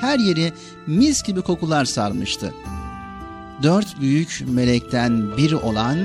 Her 0.00 0.18
yeri 0.18 0.52
mis 0.86 1.22
gibi 1.22 1.42
kokular 1.42 1.84
sarmıştı. 1.84 2.54
Dört 3.62 4.00
büyük 4.00 4.44
melekten 4.46 5.36
biri 5.36 5.56
olan 5.56 5.98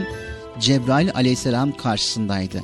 Cebrail 0.59 1.11
aleyhisselam 1.15 1.77
karşısındaydı. 1.77 2.61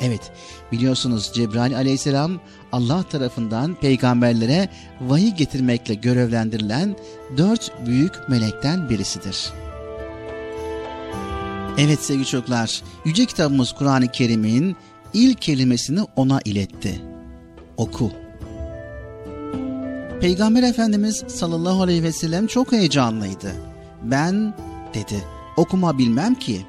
Evet 0.00 0.32
biliyorsunuz 0.72 1.30
Cebrail 1.34 1.76
aleyhisselam 1.76 2.40
Allah 2.72 3.02
tarafından 3.02 3.74
peygamberlere 3.74 4.68
vahiy 5.00 5.30
getirmekle 5.30 5.94
görevlendirilen 5.94 6.96
dört 7.36 7.86
büyük 7.86 8.28
melekten 8.28 8.90
birisidir. 8.90 9.52
Evet 11.78 12.00
sevgili 12.00 12.26
çocuklar, 12.26 12.82
Yüce 13.04 13.26
kitabımız 13.26 13.72
Kur'an-ı 13.72 14.08
Kerim'in 14.12 14.76
ilk 15.16 15.42
kelimesini 15.42 16.00
ona 16.16 16.40
iletti. 16.44 17.00
Oku. 17.76 18.12
Peygamber 20.20 20.62
Efendimiz 20.62 21.24
sallallahu 21.28 21.82
aleyhi 21.82 22.02
ve 22.02 22.12
sellem 22.12 22.46
çok 22.46 22.72
heyecanlıydı. 22.72 23.52
Ben 24.02 24.54
dedi 24.94 25.24
okuma 25.56 25.98
bilmem 25.98 26.34
ki. 26.34 26.66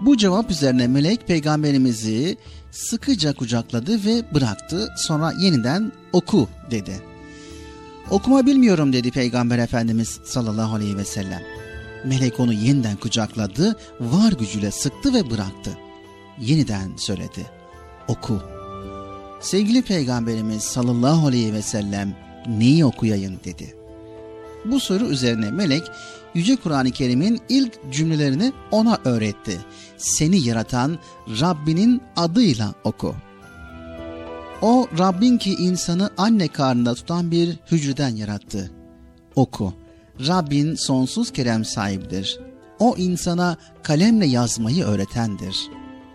Bu 0.00 0.16
cevap 0.16 0.50
üzerine 0.50 0.86
melek 0.86 1.26
peygamberimizi 1.26 2.36
sıkıca 2.70 3.32
kucakladı 3.32 4.04
ve 4.04 4.34
bıraktı. 4.34 4.88
Sonra 4.96 5.32
yeniden 5.40 5.92
oku 6.12 6.48
dedi. 6.70 7.00
Okuma 8.10 8.46
bilmiyorum 8.46 8.92
dedi 8.92 9.10
peygamber 9.10 9.58
efendimiz 9.58 10.20
sallallahu 10.24 10.74
aleyhi 10.74 10.96
ve 10.96 11.04
sellem. 11.04 11.42
Melek 12.04 12.40
onu 12.40 12.52
yeniden 12.52 12.96
kucakladı, 12.96 13.76
var 14.00 14.32
gücüyle 14.32 14.70
sıktı 14.70 15.14
ve 15.14 15.30
bıraktı. 15.30 15.70
Yeniden 16.42 16.96
söyledi. 16.96 17.46
Oku. 18.08 18.42
Sevgili 19.40 19.82
peygamberimiz 19.82 20.62
sallallahu 20.62 21.26
aleyhi 21.26 21.52
ve 21.52 21.62
sellem 21.62 22.14
neyi 22.48 22.84
okuyayım 22.84 23.40
dedi. 23.44 23.76
Bu 24.64 24.80
soru 24.80 25.04
üzerine 25.04 25.50
melek 25.50 25.82
Yüce 26.34 26.56
Kur'an-ı 26.56 26.90
Kerim'in 26.90 27.40
ilk 27.48 27.92
cümlelerini 27.92 28.52
ona 28.70 28.98
öğretti. 29.04 29.60
Seni 29.96 30.46
yaratan 30.46 30.98
Rabbinin 31.40 32.02
adıyla 32.16 32.74
oku. 32.84 33.14
O 34.62 34.88
Rabbin 34.98 35.38
ki 35.38 35.54
insanı 35.54 36.10
anne 36.16 36.48
karnında 36.48 36.94
tutan 36.94 37.30
bir 37.30 37.58
hücreden 37.70 38.16
yarattı. 38.16 38.70
Oku. 39.34 39.74
Rabbin 40.26 40.74
sonsuz 40.74 41.32
kerem 41.32 41.64
sahibidir. 41.64 42.40
O 42.78 42.96
insana 42.96 43.56
kalemle 43.82 44.26
yazmayı 44.26 44.84
öğretendir. 44.84 45.56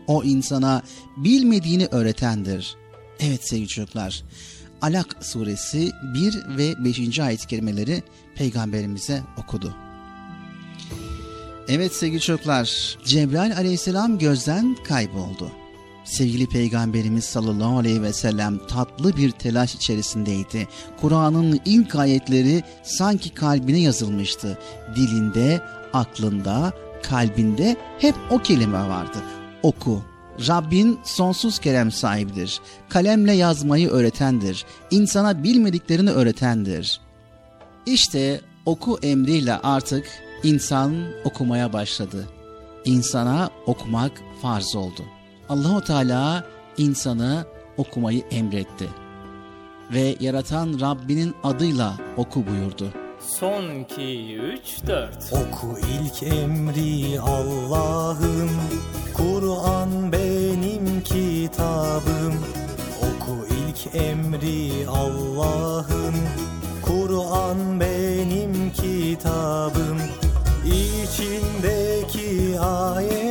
O 0.08 0.24
insana 0.24 0.82
bilmediğini 1.18 1.86
öğretendir. 1.86 2.76
Evet 3.20 3.48
sevgili 3.48 3.68
çocuklar, 3.68 4.24
Alak 4.82 5.18
suresi 5.22 5.92
1 6.14 6.58
ve 6.58 6.86
5. 6.86 7.20
ayet 7.20 7.46
kelimeleri 7.46 8.04
peygamberimize 8.36 9.22
okudu. 9.38 9.76
Evet 11.68 11.96
sevgili 11.96 12.22
çocuklar, 12.22 12.98
Cebrail 13.06 13.58
aleyhisselam 13.58 14.18
gözden 14.18 14.76
kayboldu. 14.88 15.52
Sevgili 16.06 16.48
Peygamberimiz 16.50 17.24
sallallahu 17.24 17.78
aleyhi 17.78 18.02
ve 18.02 18.14
sellem 18.14 18.68
tatlı 18.68 19.18
bir 19.18 19.32
telaş 19.32 19.76
içerisindeydi. 19.76 20.68
Kur'an'ın 21.02 21.60
ilk 21.66 21.96
ayetleri 21.96 22.64
sanki 22.84 23.30
kalbine 23.30 23.80
yazılmıştı. 23.80 24.58
Dilinde, 24.96 25.64
aklında, 25.94 26.74
kalbinde 27.04 27.76
hep 28.00 28.16
o 28.30 28.40
kelime 28.40 28.90
vardı. 28.90 29.18
Oku, 29.64 30.02
Rabbin 30.48 31.00
sonsuz 31.04 31.60
kerem 31.60 31.92
sahibidir. 31.92 32.60
Kalemle 32.90 33.34
yazmayı 33.34 33.90
öğretendir. 33.90 34.66
İnsana 34.92 35.44
bilmediklerini 35.44 36.12
öğretendir. 36.12 37.02
İşte 37.86 38.42
oku 38.66 39.00
emriyle 39.04 39.54
artık 39.54 40.06
insan 40.44 40.96
okumaya 41.24 41.74
başladı. 41.74 42.28
İnsana 42.86 43.50
okumak 43.66 44.12
farz 44.42 44.76
oldu. 44.76 45.02
Allahu 45.50 45.84
Teala 45.84 46.44
insanı 46.78 47.46
okumayı 47.78 48.24
emretti. 48.32 48.90
Ve 49.94 50.16
yaratan 50.20 50.80
Rabbinin 50.82 51.36
adıyla 51.44 51.98
oku 52.18 52.48
buyurdu. 52.48 52.94
Son 53.28 53.82
2 53.82 54.38
3 54.38 54.88
4 54.88 55.34
Oku 55.34 55.80
ilk 55.80 56.24
emri 56.24 57.20
Allah'ım. 57.20 58.50
Kur'an 59.14 60.12
benim 60.12 61.04
kitabım. 61.04 62.34
Oku 62.98 63.36
ilk 63.50 63.96
emri 63.96 64.88
Allah'ım. 64.88 66.16
Kur'an 66.82 67.80
benim 67.80 68.72
kitabım. 68.72 69.98
İçindeki 70.66 72.60
ayetler 72.60 73.27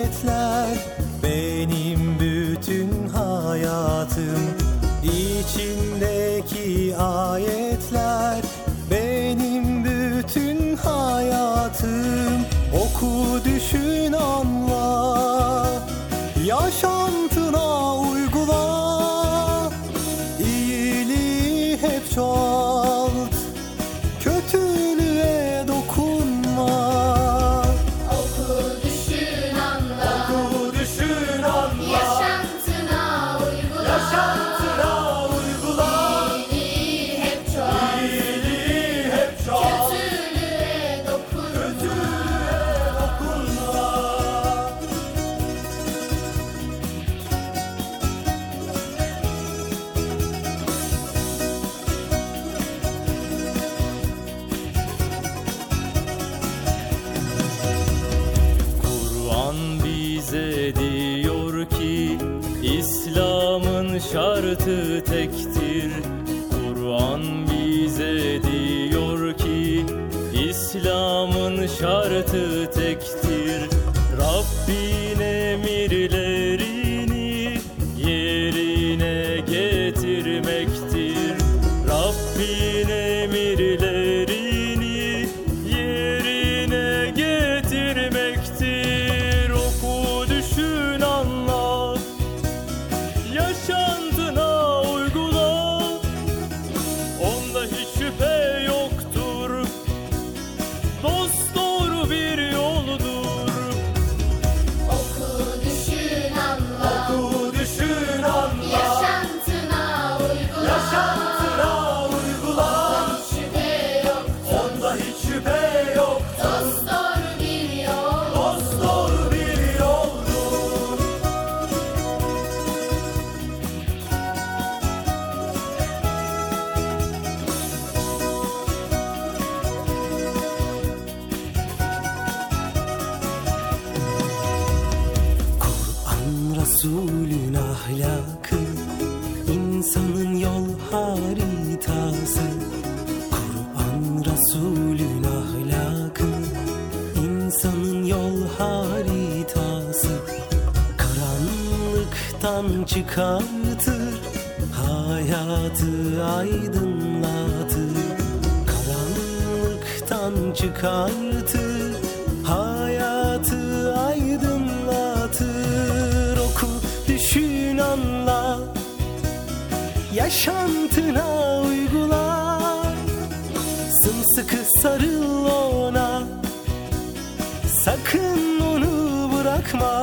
bırakma 179.57 180.03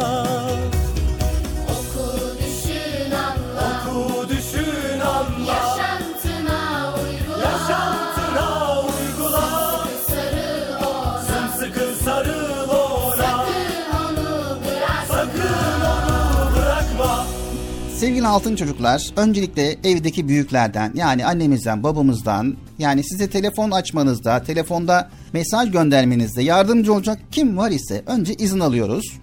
Oku 1.69 2.37
düşün 2.37 3.11
anla. 3.11 3.83
Oku 3.89 4.29
düşün 4.29 4.99
anla 4.99 5.53
Yaşantına 5.53 6.93
uygula. 6.95 7.43
yaşantına 7.43 8.81
uygula 8.81 9.79
Sarıl 10.07 10.75
ona. 10.85 11.21
Sımsıkı 11.21 12.03
sarıl 12.03 12.69
ona 12.69 13.15
Sakın 13.17 13.91
onu 13.95 14.57
bırakma. 14.65 15.05
sakın 15.07 15.81
onu 15.81 16.55
bırakma 16.55 17.25
Sevgili 17.97 18.27
altın 18.27 18.55
çocuklar, 18.55 19.09
öncelikle 19.17 19.75
evdeki 19.83 20.27
büyüklerden 20.27 20.91
yani 20.95 21.25
annemizden, 21.25 21.83
babamızdan 21.83 22.57
yani 22.79 23.03
size 23.03 23.29
telefon 23.29 23.71
açmanızda, 23.71 24.43
telefonda 24.43 25.09
mesaj 25.33 25.71
göndermenizde 25.71 26.43
yardımcı 26.43 26.93
olacak 26.93 27.19
kim 27.31 27.57
var 27.57 27.71
ise 27.71 28.03
önce 28.07 28.33
izin 28.33 28.59
alıyoruz. 28.59 29.22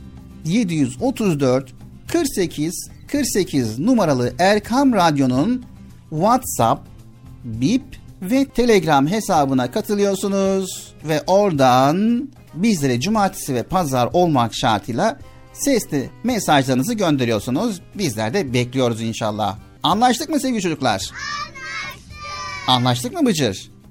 734 0.45 1.73
48 2.11 2.89
48 3.11 3.79
numaralı 3.79 4.33
Erkam 4.39 4.93
Radyo'nun 4.93 5.65
WhatsApp, 6.09 6.87
Bip 7.43 7.83
ve 8.21 8.45
Telegram 8.45 9.07
hesabına 9.07 9.71
katılıyorsunuz 9.71 10.93
ve 11.03 11.21
oradan 11.27 12.29
bizlere 12.53 12.99
cumartesi 12.99 13.55
ve 13.55 13.63
pazar 13.63 14.09
olmak 14.13 14.55
şartıyla 14.55 15.19
sesli 15.53 16.09
mesajlarınızı 16.23 16.93
gönderiyorsunuz. 16.93 17.81
Bizler 17.95 18.33
de 18.33 18.53
bekliyoruz 18.53 19.01
inşallah. 19.01 19.57
Anlaştık 19.83 20.29
mı 20.29 20.39
sevgili 20.39 20.61
çocuklar? 20.61 21.11
Anlaştık 22.67 23.13
mı 23.13 23.25
Bıcır? 23.25 23.71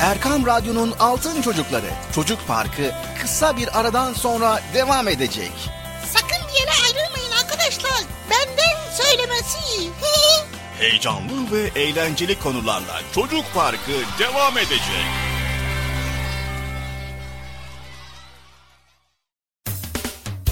Erkam 0.00 0.46
Radyo'nun 0.46 0.94
Altın 1.00 1.42
Çocukları 1.42 1.86
Çocuk 2.14 2.46
Parkı 2.46 2.92
kısa 3.22 3.56
bir 3.56 3.80
aradan 3.80 4.12
sonra 4.12 4.60
devam 4.74 5.08
edecek. 5.08 5.52
Sakın 6.14 6.48
bir 6.48 6.60
yere 6.60 6.70
ayrılmayın 6.84 7.32
arkadaşlar. 7.42 8.02
Benden 8.30 8.94
söylemesi. 8.96 9.90
heyecanlı 10.78 11.52
ve 11.52 11.80
eğlenceli 11.80 12.38
konularla 12.40 13.00
Çocuk 13.14 13.44
Parkı 13.54 13.92
devam 14.18 14.58
edecek. 14.58 15.06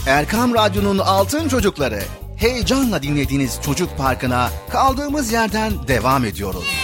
Erkam 0.07 0.55
Radyo'nun 0.55 0.99
Altın 0.99 1.49
Çocukları. 1.49 2.03
Heyecanla 2.37 3.03
dinlediğiniz 3.03 3.59
Çocuk 3.65 3.99
Parkı'na 3.99 4.51
kaldığımız 4.71 5.33
yerden 5.33 5.89
devam 5.89 6.25
ediyoruz. 6.25 6.84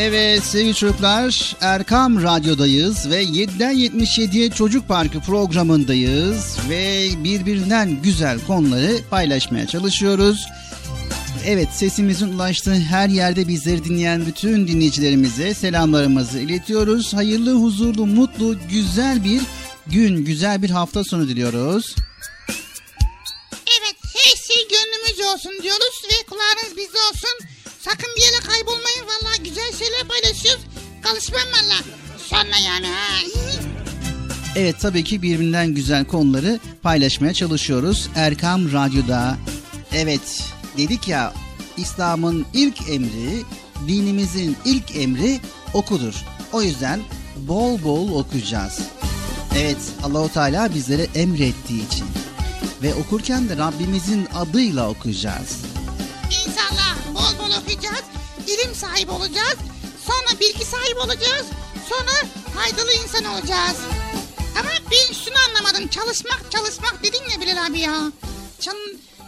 Evet 0.00 0.44
sevgili 0.44 0.74
çocuklar 0.74 1.56
Erkam 1.60 2.22
Radyo'dayız 2.22 3.10
ve 3.10 3.24
7'den 3.24 3.74
77'ye 3.74 4.50
Çocuk 4.50 4.88
Parkı 4.88 5.20
programındayız 5.20 6.56
ve 6.68 7.08
birbirinden 7.24 8.02
güzel 8.02 8.40
konuları 8.46 8.98
paylaşmaya 9.10 9.66
çalışıyoruz. 9.66 10.46
Evet 11.46 11.68
sesimizin 11.72 12.28
ulaştığı 12.28 12.74
her 12.74 13.08
yerde 13.08 13.48
bizleri 13.48 13.84
dinleyen 13.84 14.26
bütün 14.26 14.68
dinleyicilerimize 14.68 15.54
selamlarımızı 15.54 16.38
iletiyoruz. 16.38 17.14
Hayırlı, 17.14 17.52
huzurlu, 17.52 18.06
mutlu, 18.06 18.56
güzel 18.70 19.24
bir 19.24 19.42
gün, 19.86 20.24
güzel 20.24 20.62
bir 20.62 20.70
hafta 20.70 21.04
sonu 21.04 21.28
diliyoruz. 21.28 21.94
Evet 23.80 23.96
her 24.02 24.36
şey 24.36 24.68
gönlümüzce 24.68 25.24
olsun 25.24 25.62
diyoruz 25.62 26.02
ve 26.04 26.26
kulağınız 26.26 26.76
bizde 26.76 26.98
olsun. 26.98 27.58
Sakın 27.88 28.10
bir 28.16 28.22
yere 28.22 28.40
kaybolmayın 28.40 28.97
valla 29.22 29.36
güzel 29.44 29.72
şeyler 29.78 30.02
paylaşıyoruz. 30.08 30.64
Kalışmam 31.02 31.40
valla. 31.40 31.82
Sonra 32.18 32.58
yani 32.66 32.86
ha. 32.86 33.18
Evet 34.56 34.76
tabii 34.80 35.04
ki 35.04 35.22
birbirinden 35.22 35.74
güzel 35.74 36.04
konuları 36.04 36.58
paylaşmaya 36.82 37.34
çalışıyoruz. 37.34 38.08
Erkam 38.16 38.72
Radyo'da. 38.72 39.36
Evet 39.92 40.44
dedik 40.76 41.08
ya 41.08 41.34
İslam'ın 41.76 42.46
ilk 42.54 42.88
emri, 42.90 43.42
dinimizin 43.88 44.56
ilk 44.64 44.96
emri 44.96 45.40
okudur. 45.74 46.14
O 46.52 46.62
yüzden 46.62 47.00
bol 47.36 47.82
bol 47.82 48.18
okuyacağız. 48.18 48.80
Evet 49.56 49.78
Allahu 50.02 50.32
Teala 50.32 50.74
bizlere 50.74 51.06
emrettiği 51.14 51.86
için 51.86 52.06
ve 52.82 52.94
okurken 52.94 53.48
de 53.48 53.56
Rabbimizin 53.56 54.28
adıyla 54.34 54.90
okuyacağız. 54.90 55.56
İnşallah 56.26 56.96
bol 57.14 57.38
bol 57.38 57.62
okuyacağız. 57.62 58.07
İlim 58.58 58.74
sahibi 58.74 59.10
olacağız. 59.10 59.58
Sonra 60.06 60.40
bilgi 60.40 60.64
sahibi 60.64 60.98
olacağız. 60.98 61.46
Sonra 61.88 62.30
faydalı 62.54 62.92
insan 63.04 63.24
olacağız. 63.24 63.76
Ama 64.60 64.68
ben 64.90 65.14
şunu 65.14 65.34
anlamadım. 65.48 65.88
Çalışmak 65.88 66.42
çalışmak 66.50 67.02
dedin 67.02 67.22
ya 67.34 67.40
Bilal 67.40 67.66
abi 67.66 67.80
ya. 67.80 68.12
Çal 68.60 68.72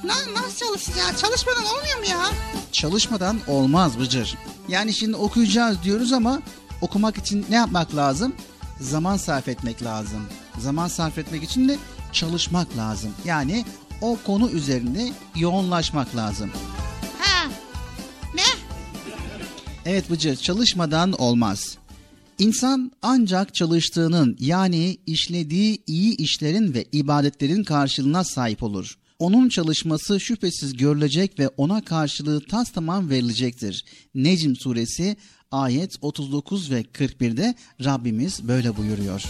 Na- 0.05 0.43
nasıl 0.43 0.59
çalışacağız? 0.67 1.21
Çalışmadan 1.21 1.65
olmuyor 1.65 1.99
mu 1.99 2.05
ya? 2.11 2.27
Çalışmadan 2.73 3.41
olmaz 3.47 3.99
Bıcır. 3.99 4.39
Yani 4.69 4.93
şimdi 4.95 5.17
okuyacağız 5.17 5.83
diyoruz 5.83 6.13
ama 6.13 6.43
okumak 6.81 7.19
için 7.19 7.47
ne 7.51 7.57
yapmak 7.57 7.97
lazım? 7.97 8.35
Zaman 8.81 9.17
sarf 9.17 9.49
etmek 9.49 9.83
lazım. 9.83 10.29
Zaman 10.59 10.89
sarf 10.89 11.19
etmek 11.19 11.43
için 11.43 11.69
de 11.69 11.79
çalışmak 12.13 12.77
lazım. 12.77 13.11
Yani 13.25 13.65
o 14.01 14.19
konu 14.27 14.51
üzerinde 14.51 15.13
yoğunlaşmak 15.37 16.17
lazım. 16.17 16.51
Evet 19.87 20.11
Bıcır 20.11 20.37
çalışmadan 20.37 21.13
olmaz. 21.13 21.79
İnsan 22.39 22.93
ancak 23.03 23.55
çalıştığının 23.55 24.37
yani 24.41 24.97
işlediği 25.07 25.83
iyi 25.87 26.17
işlerin 26.17 26.75
ve 26.75 26.85
ibadetlerin 26.93 27.65
karşılığına 27.65 28.25
sahip 28.25 28.63
olur. 28.63 28.99
Onun 29.19 29.49
çalışması 29.49 30.21
şüphesiz 30.21 30.77
görülecek 30.77 31.39
ve 31.39 31.49
ona 31.49 31.85
karşılığı 31.85 32.41
tas 32.47 32.71
tamam 32.71 33.11
verilecektir. 33.11 33.85
Necm 34.15 34.55
suresi 34.55 35.17
ayet 35.51 35.97
39 36.01 36.71
ve 36.71 36.83
41'de 36.83 37.55
Rabbimiz 37.85 38.49
böyle 38.49 38.77
buyuruyor. 38.77 39.25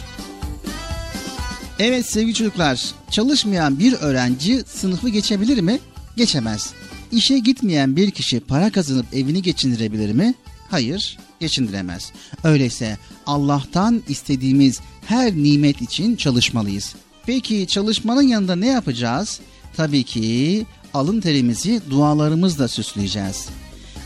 Evet 1.79 2.07
sevgili 2.07 2.35
çocuklar, 2.35 2.95
çalışmayan 3.11 3.79
bir 3.79 3.93
öğrenci 3.93 4.63
sınıfı 4.67 5.09
geçebilir 5.09 5.61
mi? 5.61 5.81
Geçemez. 6.17 6.75
İşe 7.13 7.39
gitmeyen 7.39 7.97
bir 7.97 8.11
kişi 8.11 8.41
para 8.41 8.71
kazanıp 8.71 9.07
evini 9.15 9.43
geçindirebilir 9.43 10.13
mi? 10.13 10.35
Hayır, 10.71 11.19
geçindiremez. 11.41 12.13
Öyleyse 12.45 12.99
Allah'tan 13.27 14.03
istediğimiz 14.09 14.81
her 15.07 15.33
nimet 15.33 15.83
için 15.83 16.17
çalışmalıyız. 16.17 16.95
Peki 17.27 17.67
çalışmanın 17.67 18.23
yanında 18.23 18.57
ne 18.57 18.67
yapacağız? 18.67 19.41
Tabii 19.77 20.05
ki 20.05 20.67
alın 20.95 21.21
terimizi 21.21 21.81
dualarımızla 21.91 22.69
süsleyeceğiz. 22.69 23.49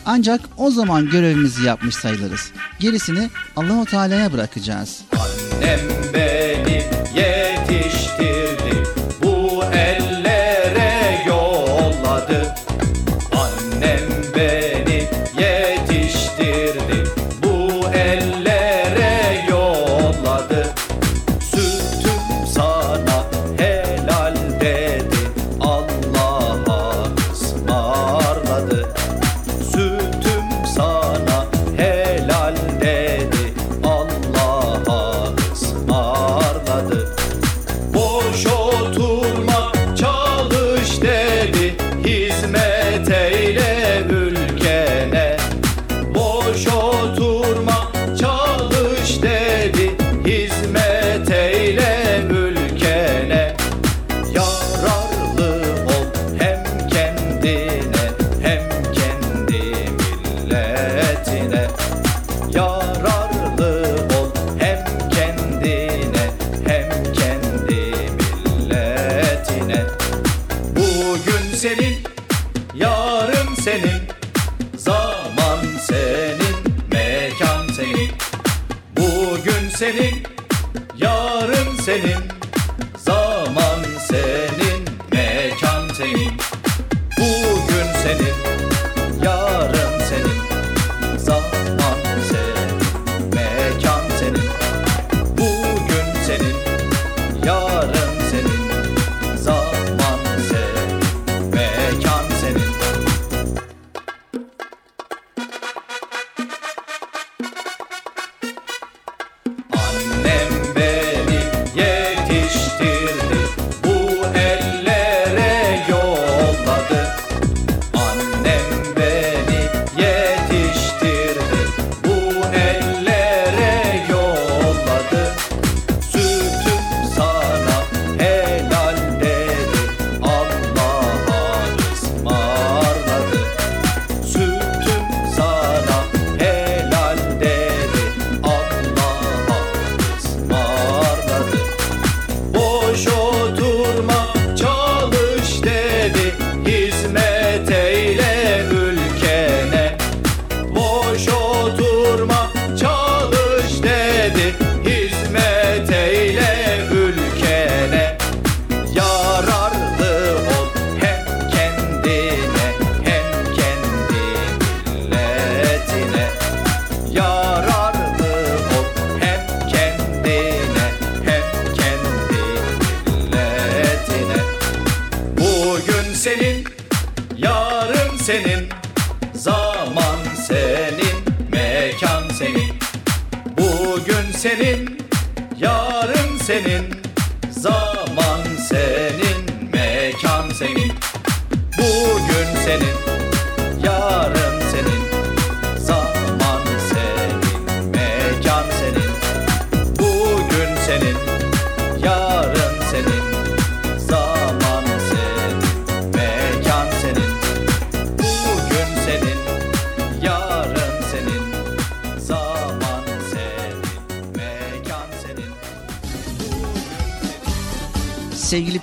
Ancak 0.05 0.41
o 0.57 0.71
zaman 0.71 1.09
görevimizi 1.09 1.63
yapmış 1.63 1.95
sayılırız. 1.95 2.51
Gerisini 2.79 3.29
Allahu 3.55 3.85
Teala'ya 3.85 4.33
bırakacağız. 4.33 5.01
Annem 5.11 5.79
beni 6.13 6.83
yetiştirdi 7.15 8.34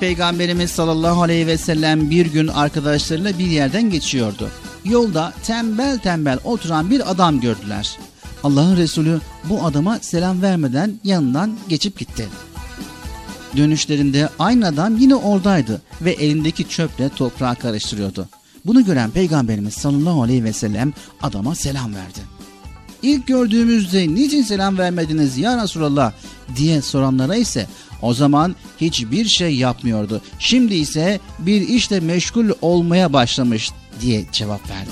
Peygamberimiz 0.03 0.70
sallallahu 0.70 1.22
aleyhi 1.22 1.46
ve 1.46 1.59
sellem 1.59 2.11
bir 2.11 2.26
gün 2.26 2.48
arkadaşlarıyla 2.48 3.38
bir 3.38 3.46
yerden 3.46 3.90
geçiyordu. 3.90 4.48
Yolda 4.84 5.32
tembel 5.44 5.98
tembel 5.98 6.38
oturan 6.44 6.90
bir 6.90 7.11
adam 7.11 7.40
gördüler. 7.40 7.98
Allah'ın 8.42 8.76
Resulü 8.76 9.20
bu 9.44 9.64
adama 9.64 9.98
selam 9.98 10.42
vermeden 10.42 11.00
yanından 11.05 11.59
geçip 11.68 11.98
gitti. 11.98 12.28
Dönüşlerinde 13.57 14.28
aynı 14.38 14.66
adam 14.66 14.96
yine 14.96 15.14
oradaydı 15.14 15.82
ve 16.00 16.11
elindeki 16.11 16.68
çöple 16.68 17.09
toprağı 17.09 17.57
karıştırıyordu. 17.57 18.28
Bunu 18.66 18.84
gören 18.84 19.11
Peygamberimiz 19.11 19.74
sallallahu 19.74 20.22
aleyhi 20.22 20.44
ve 20.44 20.53
sellem 20.53 20.92
adama 21.22 21.55
selam 21.55 21.94
verdi. 21.94 22.41
İlk 23.03 23.26
gördüğümüzde 23.26 24.14
niçin 24.14 24.42
selam 24.42 24.78
vermediniz 24.78 25.38
ya 25.38 25.62
Resulallah 25.62 26.12
diye 26.57 26.82
soranlara 26.82 27.36
ise 27.36 27.66
o 28.03 28.14
zaman 28.14 28.57
hiçbir 28.80 29.24
şey 29.24 29.57
yapmıyordu. 29.57 30.20
Şimdi 30.38 30.74
ise 30.74 31.20
bir 31.38 31.68
işle 31.68 32.00
meşgul 32.00 32.48
olmaya 32.62 33.12
başlamış 33.12 33.70
diye 34.00 34.24
cevap 34.32 34.70
verdi. 34.70 34.90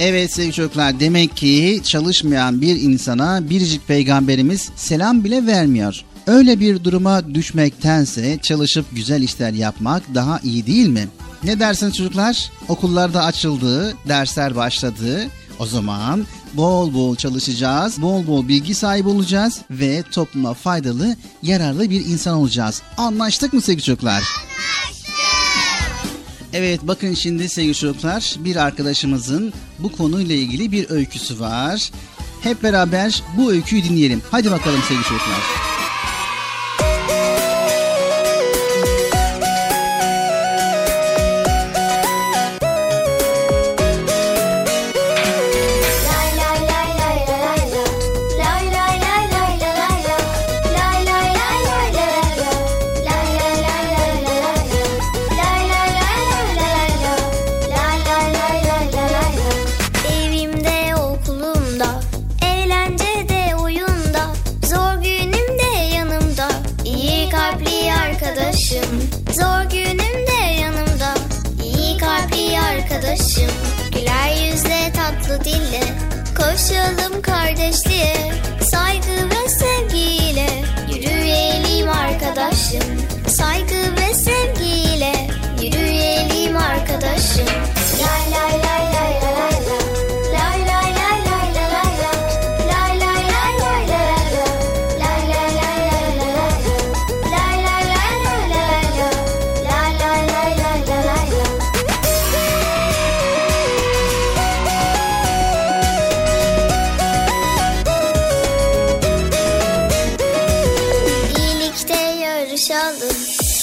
Evet 0.00 0.32
sevgili 0.32 0.52
çocuklar 0.52 1.00
demek 1.00 1.36
ki 1.36 1.80
çalışmayan 1.84 2.60
bir 2.60 2.80
insana 2.80 3.50
biricik 3.50 3.88
peygamberimiz 3.88 4.70
selam 4.76 5.24
bile 5.24 5.46
vermiyor. 5.46 6.04
Öyle 6.26 6.60
bir 6.60 6.84
duruma 6.84 7.34
düşmektense 7.34 8.38
çalışıp 8.42 8.86
güzel 8.92 9.22
işler 9.22 9.52
yapmak 9.52 10.14
daha 10.14 10.40
iyi 10.44 10.66
değil 10.66 10.88
mi? 10.88 11.08
Ne 11.44 11.60
dersiniz 11.60 11.94
çocuklar? 11.96 12.50
Okullarda 12.68 13.24
açıldı, 13.24 13.94
dersler 14.08 14.56
başladı. 14.56 15.26
O 15.58 15.66
zaman 15.66 16.26
bol 16.56 16.94
bol 16.94 17.16
çalışacağız, 17.16 18.02
bol 18.02 18.26
bol 18.26 18.48
bilgi 18.48 18.74
sahibi 18.74 19.08
olacağız 19.08 19.60
ve 19.70 20.02
topluma 20.02 20.54
faydalı, 20.54 21.16
yararlı 21.42 21.90
bir 21.90 22.06
insan 22.06 22.34
olacağız. 22.34 22.82
Anlaştık 22.96 23.52
mı 23.52 23.60
sevgili 23.60 23.84
çocuklar? 23.84 24.22
Evet 26.52 26.80
bakın 26.82 27.14
şimdi 27.14 27.48
sevgili 27.48 27.74
çocuklar 27.74 28.36
bir 28.38 28.56
arkadaşımızın 28.56 29.52
bu 29.78 29.92
konuyla 29.92 30.34
ilgili 30.34 30.72
bir 30.72 30.90
öyküsü 30.90 31.40
var. 31.40 31.90
Hep 32.40 32.62
beraber 32.62 33.22
bu 33.36 33.52
öyküyü 33.52 33.84
dinleyelim. 33.84 34.22
Hadi 34.30 34.50
bakalım 34.50 34.80
sevgili 34.88 35.04
çocuklar. 35.04 35.65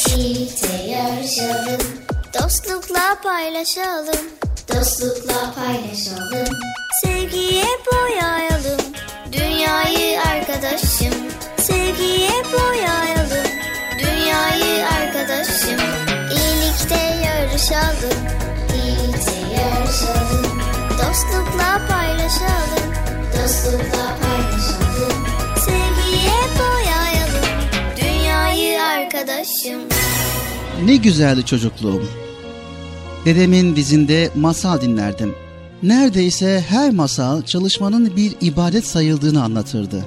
İyilikte 0.07 0.73
yarışalım. 0.73 1.81
Dostlukla 2.33 3.21
paylaşalım. 3.23 4.25
Dostlukla 4.69 5.53
paylaşalım. 5.55 6.57
Sevgiye 7.03 7.65
boyayalım 7.91 8.81
Dünyayı 9.31 10.21
arkadaşım. 10.21 11.13
Sevgiye 11.57 12.43
boyayalım 12.53 13.47
Dünyayı 13.99 14.87
arkadaşım. 14.87 15.79
İyilikte 16.31 17.25
yarışalım. 17.25 18.19
İyilikte 18.75 19.31
yarışalım. 19.55 20.61
Dostlukla 20.89 21.87
paylaşalım. 21.87 22.93
Dostlukla 23.33 24.17
paylaşalım 24.21 24.82
arkadaşım 29.23 29.81
Ne 30.85 30.95
güzeldi 30.95 31.45
çocukluğum. 31.45 32.03
Dedemin 33.25 33.75
dizinde 33.75 34.29
masal 34.35 34.81
dinlerdim. 34.81 35.35
Neredeyse 35.83 36.63
her 36.67 36.91
masal 36.91 37.41
çalışmanın 37.41 38.15
bir 38.17 38.35
ibadet 38.41 38.87
sayıldığını 38.87 39.43
anlatırdı. 39.43 40.05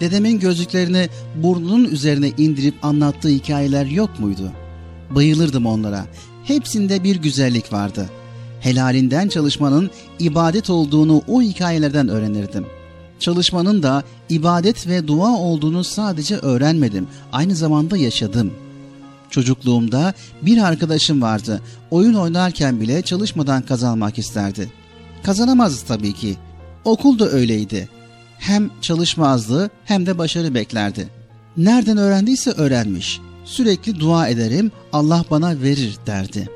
Dedemin 0.00 0.40
gözlüklerini 0.40 1.08
burnunun 1.34 1.84
üzerine 1.84 2.28
indirip 2.38 2.74
anlattığı 2.84 3.28
hikayeler 3.28 3.86
yok 3.86 4.20
muydu? 4.20 4.52
Bayılırdım 5.10 5.66
onlara. 5.66 6.04
Hepsinde 6.44 7.04
bir 7.04 7.16
güzellik 7.16 7.72
vardı. 7.72 8.10
Helalinden 8.60 9.28
çalışmanın 9.28 9.90
ibadet 10.18 10.70
olduğunu 10.70 11.22
o 11.28 11.42
hikayelerden 11.42 12.08
öğrenirdim. 12.08 12.66
Çalışmanın 13.20 13.82
da 13.82 14.02
ibadet 14.28 14.86
ve 14.86 15.08
dua 15.08 15.36
olduğunu 15.36 15.84
sadece 15.84 16.36
öğrenmedim, 16.36 17.08
aynı 17.32 17.54
zamanda 17.54 17.96
yaşadım.'' 17.96 18.66
Çocukluğumda 19.30 20.14
bir 20.42 20.58
arkadaşım 20.58 21.22
vardı. 21.22 21.60
Oyun 21.90 22.14
oynarken 22.14 22.80
bile 22.80 23.02
çalışmadan 23.02 23.62
kazanmak 23.62 24.18
isterdi. 24.18 24.72
Kazanamazdı 25.22 25.86
tabii 25.88 26.12
ki. 26.12 26.36
Okul 26.84 27.18
da 27.18 27.28
öyleydi. 27.28 27.88
Hem 28.38 28.70
çalışmazdı 28.80 29.70
hem 29.84 30.06
de 30.06 30.18
başarı 30.18 30.54
beklerdi. 30.54 31.08
Nereden 31.56 31.96
öğrendiyse 31.96 32.50
öğrenmiş. 32.50 33.20
Sürekli 33.44 34.00
dua 34.00 34.28
ederim, 34.28 34.72
Allah 34.92 35.24
bana 35.30 35.60
verir 35.62 35.96
derdi. 36.06 36.48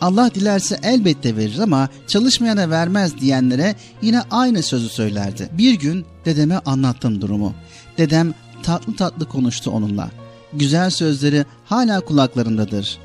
Allah 0.00 0.30
dilerse 0.34 0.80
elbette 0.82 1.36
verir 1.36 1.58
ama 1.58 1.88
çalışmayana 2.06 2.70
vermez 2.70 3.20
diyenlere 3.20 3.74
yine 4.02 4.22
aynı 4.30 4.62
sözü 4.62 4.88
söylerdi. 4.88 5.48
Bir 5.52 5.74
gün 5.74 6.04
dedeme 6.24 6.58
anlattım 6.66 7.20
durumu. 7.20 7.54
Dedem 7.98 8.34
tatlı 8.62 8.96
tatlı 8.96 9.28
konuştu 9.28 9.70
onunla 9.70 10.10
güzel 10.52 10.90
sözleri 10.90 11.44
hala 11.64 12.00
kulaklarındadır. 12.00 12.98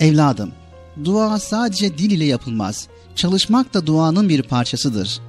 Evladım, 0.00 0.52
dua 1.04 1.38
sadece 1.38 1.98
dil 1.98 2.10
ile 2.10 2.24
yapılmaz. 2.24 2.88
Çalışmak 3.14 3.74
da 3.74 3.86
duanın 3.86 4.28
bir 4.28 4.42
parçasıdır. 4.42 5.20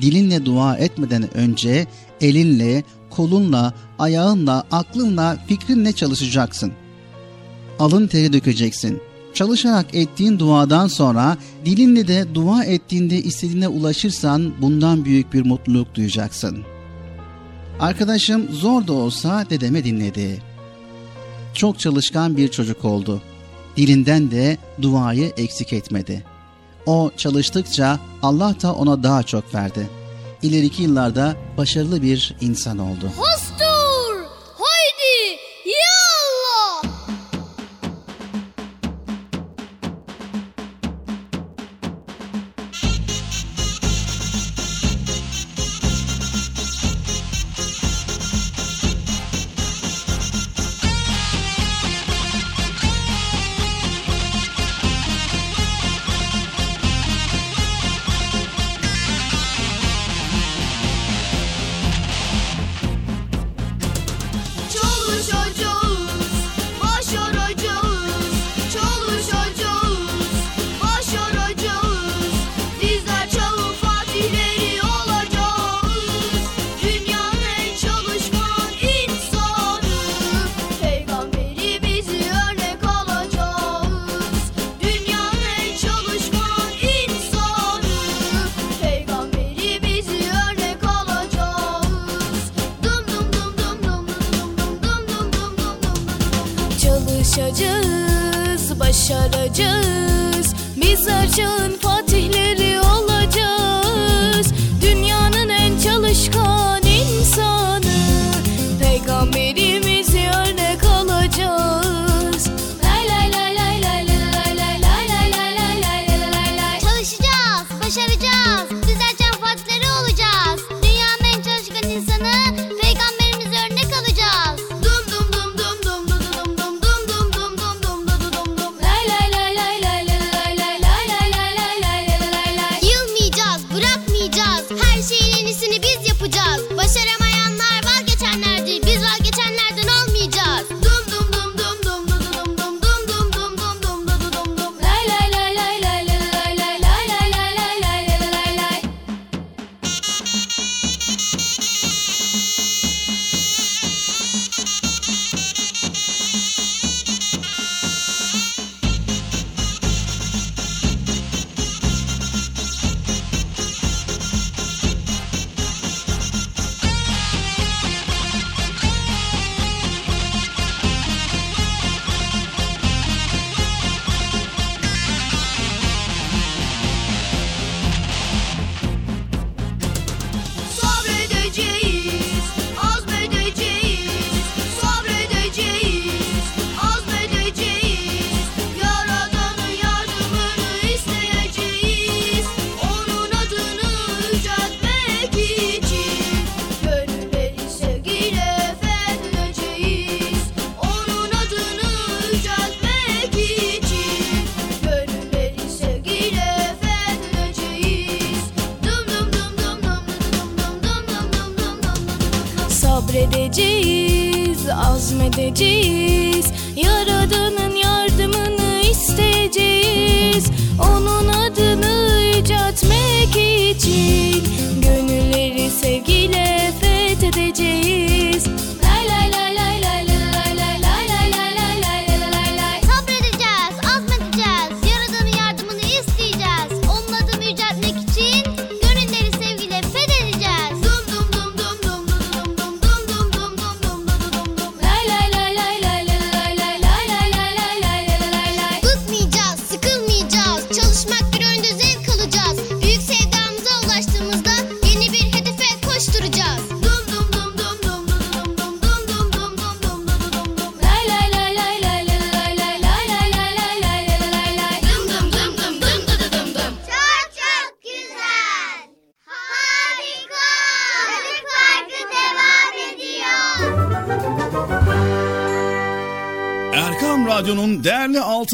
Dilinle 0.00 0.44
dua 0.44 0.76
etmeden 0.76 1.36
önce 1.36 1.86
elinle, 2.20 2.84
kolunla, 3.10 3.74
ayağınla, 3.98 4.64
aklınla, 4.70 5.36
fikrinle 5.46 5.92
çalışacaksın. 5.92 6.72
Alın 7.78 8.06
teri 8.06 8.32
dökeceksin. 8.32 9.00
Çalışarak 9.34 9.94
ettiğin 9.94 10.38
duadan 10.38 10.86
sonra 10.86 11.36
dilinle 11.64 12.08
de 12.08 12.34
dua 12.34 12.64
ettiğinde 12.64 13.16
istediğine 13.22 13.68
ulaşırsan 13.68 14.52
bundan 14.60 15.04
büyük 15.04 15.32
bir 15.32 15.46
mutluluk 15.46 15.94
duyacaksın. 15.94 16.58
Arkadaşım 17.80 18.48
zor 18.52 18.86
da 18.86 18.92
olsa 18.92 19.46
dedeme 19.50 19.84
dinledi 19.84 20.48
çok 21.58 21.78
çalışkan 21.78 22.36
bir 22.36 22.48
çocuk 22.48 22.84
oldu. 22.84 23.22
Dilinden 23.76 24.30
de 24.30 24.58
duayı 24.82 25.32
eksik 25.36 25.72
etmedi. 25.72 26.24
O 26.86 27.10
çalıştıkça 27.16 28.00
Allah 28.22 28.54
da 28.62 28.74
ona 28.74 29.02
daha 29.02 29.22
çok 29.22 29.54
verdi. 29.54 29.88
İleriki 30.42 30.82
yıllarda 30.82 31.36
başarılı 31.56 32.02
bir 32.02 32.34
insan 32.40 32.78
oldu. 32.78 33.12
Hostur! 33.16 33.57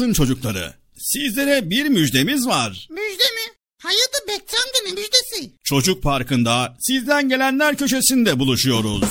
Altın 0.05 0.13
çocukları. 0.13 0.73
Sizlere 0.97 1.69
bir 1.69 1.85
müjdemiz 1.85 2.47
var. 2.47 2.87
Müjde 2.89 3.23
mi? 3.23 3.53
Hayırdır 3.83 4.27
Bekçi 4.27 4.57
amca 4.57 4.79
ne 4.85 4.91
müjdesi? 4.91 5.51
Çocuk 5.63 6.03
Parkı'nda 6.03 6.75
sizden 6.79 7.29
gelenler 7.29 7.75
köşesinde 7.75 8.39
buluşuyoruz. 8.39 9.03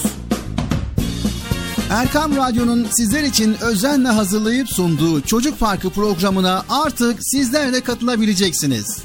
Erkam 1.91 2.37
Radyo'nun 2.37 2.87
sizler 2.91 3.23
için 3.23 3.57
özenle 3.63 4.09
hazırlayıp 4.09 4.69
sunduğu 4.69 5.21
Çocuk 5.21 5.61
Parkı 5.61 5.91
programına 5.91 6.65
artık 6.69 7.19
sizler 7.21 7.73
de 7.73 7.81
katılabileceksiniz. 7.81 8.87
Nasıl 8.87 9.05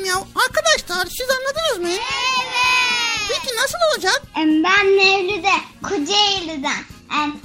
anlamadım 0.00 0.04
ya. 0.04 0.42
Arkadaşlar 0.46 1.06
siz 1.06 1.26
anladınız 1.30 1.78
mı? 1.78 1.88
Evet. 1.88 3.28
Peki 3.28 3.56
nasıl 3.56 3.78
olacak? 3.92 4.22
Ben 4.36 4.86
Mevlüt'e 4.86 5.52
Kocaeli'den. 5.82 6.84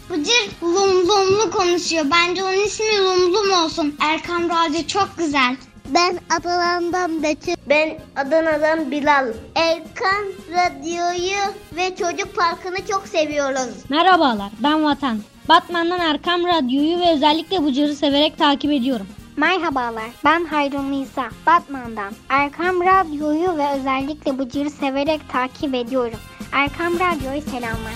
Bıcır 0.09 0.51
lum 0.61 1.07
lumlu 1.07 1.51
konuşuyor. 1.51 2.05
Bence 2.11 2.43
onun 2.43 2.65
ismi 2.65 2.97
Lumlum 2.97 3.51
olsun. 3.51 3.95
Erkam 3.99 4.49
Radyo 4.49 4.87
çok 4.87 5.09
güzel. 5.17 5.55
Ben 5.85 6.19
Adana'dan 6.39 7.23
Betül. 7.23 7.55
Ben 7.69 7.99
Adana'dan 8.15 8.91
Bilal. 8.91 9.27
Erkan 9.55 10.25
Radyo'yu 10.51 11.53
ve 11.75 11.95
Çocuk 11.95 12.35
Parkı'nı 12.35 12.87
çok 12.89 13.07
seviyoruz. 13.07 13.75
Merhabalar 13.89 14.51
ben 14.59 14.83
Vatan. 14.83 15.19
Batman'dan 15.49 15.99
Erkam 15.99 16.45
Radyo'yu 16.45 16.99
ve 16.99 17.13
özellikle 17.13 17.65
Bıcır'ı 17.65 17.95
severek 17.95 18.37
takip 18.37 18.71
ediyorum. 18.71 19.07
Merhabalar, 19.37 20.11
ben 20.25 20.45
Hayrun 20.45 20.91
Nisa, 20.91 21.29
Batman'dan. 21.45 22.13
Erkam 22.29 22.81
Radyo'yu 22.81 23.57
ve 23.57 23.79
özellikle 23.79 24.39
Bıcır'ı 24.39 24.69
severek 24.69 25.21
takip 25.31 25.75
ediyorum. 25.75 26.19
Erkam 26.51 26.93
Radyo'yu 26.93 27.41
selamlar. 27.41 27.93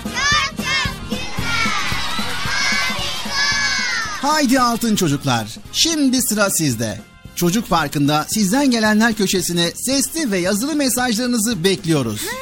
Haydi 4.22 4.60
altın 4.60 4.96
çocuklar. 4.96 5.56
Şimdi 5.72 6.22
sıra 6.22 6.50
sizde. 6.50 7.00
Çocuk 7.36 7.68
Parkı'nda 7.68 8.26
sizden 8.28 8.70
gelenler 8.70 9.14
köşesine 9.14 9.70
sesli 9.70 10.30
ve 10.30 10.38
yazılı 10.38 10.74
mesajlarınızı 10.74 11.64
bekliyoruz. 11.64 12.22
Ha, 12.26 12.36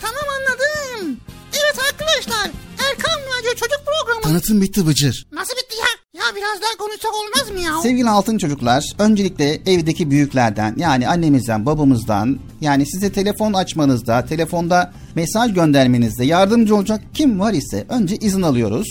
tamam 0.00 0.24
anladım. 0.38 1.16
Evet 1.52 1.78
arkadaşlar. 1.92 2.50
Erkan 2.90 3.20
Radyo 3.38 3.50
Çocuk 3.50 3.80
Programı. 3.86 4.22
Tanıtım 4.22 4.60
bitti 4.60 4.86
Bıcır. 4.86 5.26
Nasıl 5.32 5.52
bitti 5.56 5.76
ya? 5.76 5.99
Ya 6.14 6.22
biraz 6.36 6.62
daha 6.62 6.76
konuşsak 6.78 7.10
olmaz 7.14 7.50
mı 7.50 7.60
ya? 7.60 7.82
Sevgili 7.82 8.08
altın 8.10 8.38
çocuklar, 8.38 8.84
öncelikle 8.98 9.60
evdeki 9.66 10.10
büyüklerden 10.10 10.74
yani 10.76 11.08
annemizden, 11.08 11.66
babamızdan 11.66 12.38
yani 12.60 12.86
size 12.86 13.12
telefon 13.12 13.52
açmanızda, 13.52 14.26
telefonda 14.26 14.92
mesaj 15.14 15.54
göndermenizde 15.54 16.24
yardımcı 16.24 16.76
olacak 16.76 17.00
kim 17.14 17.40
var 17.40 17.52
ise 17.52 17.86
önce 17.88 18.16
izin 18.16 18.42
alıyoruz. 18.42 18.86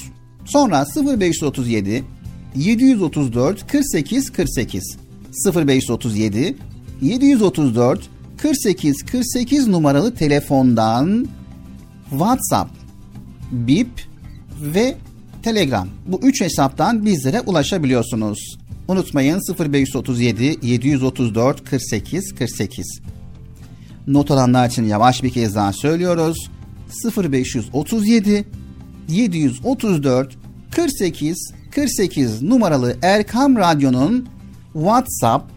Sonra 0.46 0.86
0537 1.20 2.04
734 2.56 3.72
48 3.72 4.32
48 4.32 4.98
0537 5.56 6.58
734 7.02 8.10
48 8.38 9.06
48 9.06 9.68
numaralı 9.68 10.16
telefondan 10.16 11.28
WhatsApp, 12.10 12.72
Bip 13.52 14.08
ve 14.62 14.98
Telegram. 15.50 15.88
Bu 16.06 16.20
üç 16.24 16.42
hesaptan 16.42 17.06
bizlere 17.06 17.42
ulaşabiliyorsunuz. 17.42 18.58
Unutmayın 18.88 19.42
0537 19.60 20.60
734 20.62 21.70
48 21.70 22.36
48. 22.36 23.02
Not 24.08 24.32
alanlar 24.32 24.68
için 24.70 24.86
yavaş 24.86 25.24
bir 25.24 25.30
kez 25.30 25.56
daha 25.56 25.74
söylüyoruz. 25.74 26.50
0537 27.18 28.46
734 29.08 30.38
48 30.72 31.54
48 31.72 32.42
numaralı 32.42 32.98
Erkam 33.02 33.56
Radyo'nun 33.56 34.28
WhatsApp, 34.74 35.52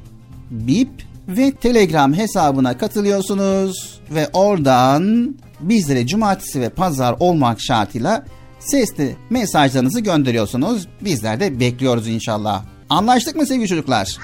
Bip 0.50 0.90
ve 1.28 1.52
Telegram 1.52 2.14
hesabına 2.14 2.78
katılıyorsunuz 2.78 4.00
ve 4.10 4.28
oradan 4.32 5.34
bizlere 5.60 6.06
cumartesi 6.06 6.60
ve 6.60 6.68
pazar 6.68 7.16
olmak 7.20 7.60
şartıyla 7.60 8.24
sesli 8.66 9.16
mesajlarınızı 9.30 10.00
gönderiyorsunuz. 10.00 10.88
Bizler 11.00 11.40
de 11.40 11.60
bekliyoruz 11.60 12.08
inşallah. 12.08 12.64
Anlaştık 12.90 13.36
mı 13.36 13.46
sevgili 13.46 13.68
çocuklar? 13.68 13.96
Anlaştık. 13.98 14.20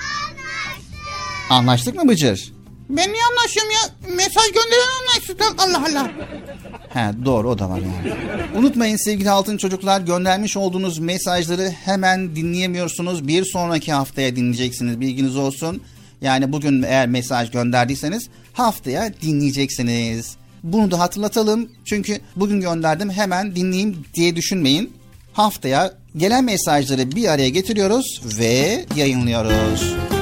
Anlaştık 1.51 1.94
mı 1.94 2.09
Bıcır? 2.09 2.52
Ben 2.89 3.12
niye 3.12 3.23
anlaşıyorum 3.31 3.73
ya? 3.73 4.15
Mesaj 4.15 4.47
gönderen 4.47 4.89
anlaştık. 5.01 5.43
Allah 5.59 5.85
Allah. 5.90 6.10
He 6.89 7.24
doğru 7.24 7.51
o 7.51 7.59
da 7.59 7.70
var 7.70 7.78
yani. 7.78 8.16
Unutmayın 8.56 8.97
sevgili 8.97 9.31
altın 9.31 9.56
çocuklar 9.56 10.01
göndermiş 10.01 10.56
olduğunuz 10.56 10.98
mesajları 10.98 11.70
hemen 11.85 12.36
dinleyemiyorsunuz. 12.36 13.28
Bir 13.28 13.44
sonraki 13.44 13.93
haftaya 13.93 14.36
dinleyeceksiniz 14.36 15.01
bilginiz 15.01 15.36
olsun. 15.36 15.82
Yani 16.20 16.52
bugün 16.52 16.82
eğer 16.82 17.09
mesaj 17.09 17.51
gönderdiyseniz 17.51 18.28
haftaya 18.52 19.12
dinleyeceksiniz. 19.23 20.36
Bunu 20.62 20.90
da 20.90 20.98
hatırlatalım. 20.98 21.68
Çünkü 21.85 22.20
bugün 22.36 22.60
gönderdim 22.60 23.10
hemen 23.10 23.56
dinleyeyim 23.56 24.05
diye 24.14 24.36
düşünmeyin. 24.36 24.93
Haftaya 25.32 25.93
gelen 26.16 26.44
mesajları 26.44 27.12
bir 27.12 27.28
araya 27.28 27.48
getiriyoruz 27.48 28.20
ve 28.39 28.85
yayınlıyoruz. 28.97 30.18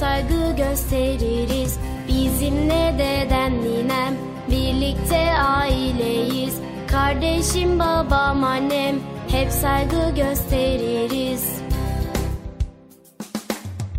Saygı 0.00 0.56
gösteririz 0.56 1.78
Bizimle 2.08 2.94
dedem 2.98 3.52
ninem 3.62 4.14
birlikte 4.50 5.32
aileyiz 5.32 6.68
Kardeşim 6.90 7.78
babam, 7.78 8.44
annem 8.44 8.96
hep 9.30 9.50
saygı 9.50 10.14
gösteririz. 10.16 11.44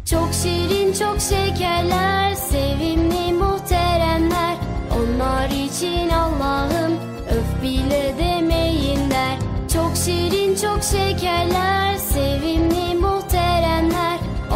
Çok 0.09 0.29
şirin, 0.33 0.93
çok 0.93 1.21
şekerler, 1.21 2.33
sevimli 2.33 3.33
muhteremler. 3.33 4.55
Onlar 4.97 5.49
için 5.49 6.09
Allah'ım 6.09 6.93
öf 7.29 7.63
bile 7.63 8.13
demeyin 8.19 9.11
der. 9.11 9.37
Çok 9.73 9.95
şirin, 9.95 10.55
çok 10.55 10.83
şekerler, 10.83 11.95
sevimli. 11.95 12.88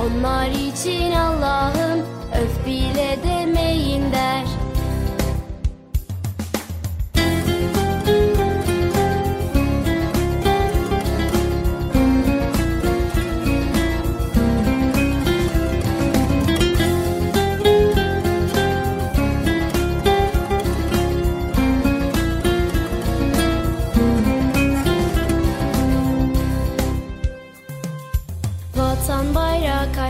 Onlar 0.04 0.48
için 0.48 1.12
Allah'ım 1.12 2.00
öf 2.44 2.66
bile 2.66 3.18
demeyin 3.24 4.12
der. 4.12 4.63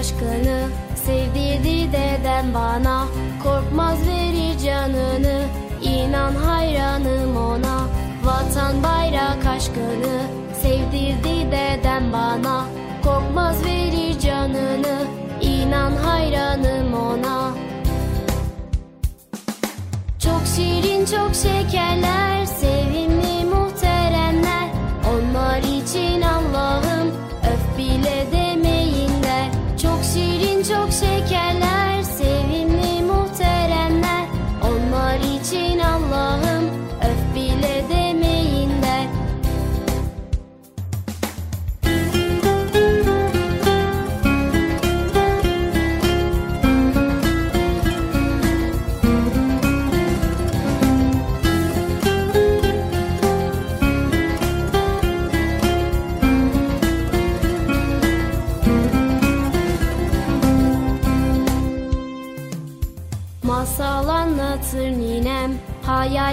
Aşkını 0.03 0.69
sevdirdi 1.05 1.91
dedem 1.93 2.53
bana 2.53 3.07
Korkmaz 3.43 4.07
verir 4.07 4.59
canını 4.65 5.41
inan 5.81 6.35
hayranım 6.35 7.38
ona. 7.38 7.88
Vatan 8.23 8.84
bayrak 8.84 9.45
aşkını 9.47 10.21
sevdirdi 10.61 11.51
dedem 11.51 12.13
bana 12.13 12.65
Korkmaz 13.03 13.65
verir 13.65 14.19
canını 14.19 14.97
inan 15.41 15.91
hayranım 15.91 16.93
ona. 16.93 17.51
Çok 20.19 20.41
şirin 20.55 21.05
çok 21.05 21.35
şekerler 21.35 22.45
sevimli 22.45 23.45
muhteremler 23.45 24.69
Onlar 25.13 25.59
için 25.59 26.21
Allah'ım 26.21 27.07
öf 27.53 27.77
bile 27.77 28.25
şirin 28.31 28.43
çok 30.84 30.91
şekerler 30.91 31.73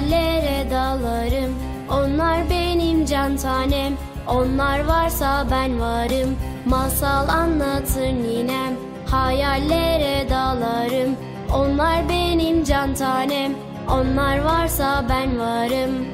Hayallere 0.01 0.71
dalarım. 0.71 1.55
Onlar 1.91 2.51
benim 2.51 3.07
can 3.07 3.37
tanem. 3.37 3.93
Onlar 4.29 4.85
varsa 4.85 5.47
ben 5.51 5.81
varım. 5.81 6.37
Masal 6.67 7.29
anlatır 7.29 8.07
ninem. 8.07 8.77
Hayallere 9.07 10.31
dalarım. 10.31 11.17
Onlar 11.55 12.09
benim 12.09 12.65
can 12.65 12.95
tanem. 12.95 13.53
Onlar 13.91 14.39
varsa 14.39 15.05
ben 15.09 15.39
varım. 15.39 16.07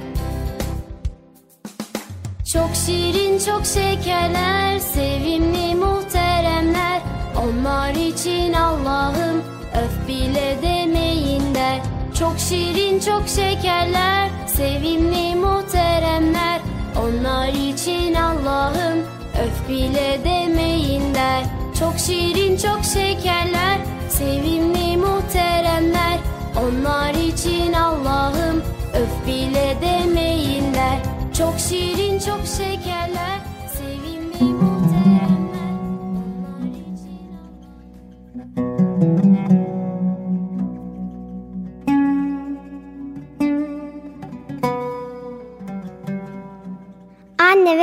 Çok 2.53 2.71
şirin 2.87 3.39
çok 3.39 3.67
şekerler 3.67 4.79
Sevimli 4.79 5.75
muhteremler. 5.75 7.01
Onlar 7.37 7.91
için 7.91 8.53
Allah'ım 8.53 9.43
Öf 9.75 10.09
bile 10.09 10.57
demeyin 10.63 11.55
der 11.55 11.96
Çok 12.19 12.39
şirin 12.39 13.01
çok 13.01 13.29
şekerler 13.29 14.31
Sevimli 14.47 15.35
muhteremler. 15.35 16.61
Onlar 17.03 17.49
için 17.49 18.15
Allah'ım 18.15 18.99
Öf 19.45 19.69
bile 19.69 20.19
demeyin 20.25 21.15
der. 21.15 21.45
Çok 21.79 21.99
şirin 21.99 22.57
çok 22.57 22.85
şekerler 22.85 23.79
Sevimli 24.09 24.97
muhteremler. 24.97 26.19
Onlar 26.57 27.15
için 27.15 27.73
Allah'ım 27.73 28.63
Öf 28.95 29.27
bile 29.27 29.77
demeyin 29.83 30.75
der. 30.75 30.99
Çok 31.39 31.59
şirin 31.59 32.19
çok 32.19 32.41
şekerler 32.47 33.36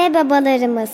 ve 0.03 0.13
babalarımız. 0.13 0.89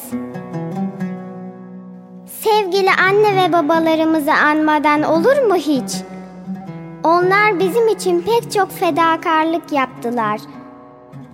Sevgili 2.26 2.90
anne 3.08 3.36
ve 3.36 3.54
babalarımızı 3.54 4.34
anmadan 4.34 5.04
olur 5.04 5.48
mu 5.48 5.56
hiç? 5.56 5.92
Onlar 7.04 7.60
bizim 7.60 7.88
için 7.88 8.22
pek 8.22 8.52
çok 8.52 8.72
fedakarlık 8.72 9.72
yaptılar. 9.72 10.40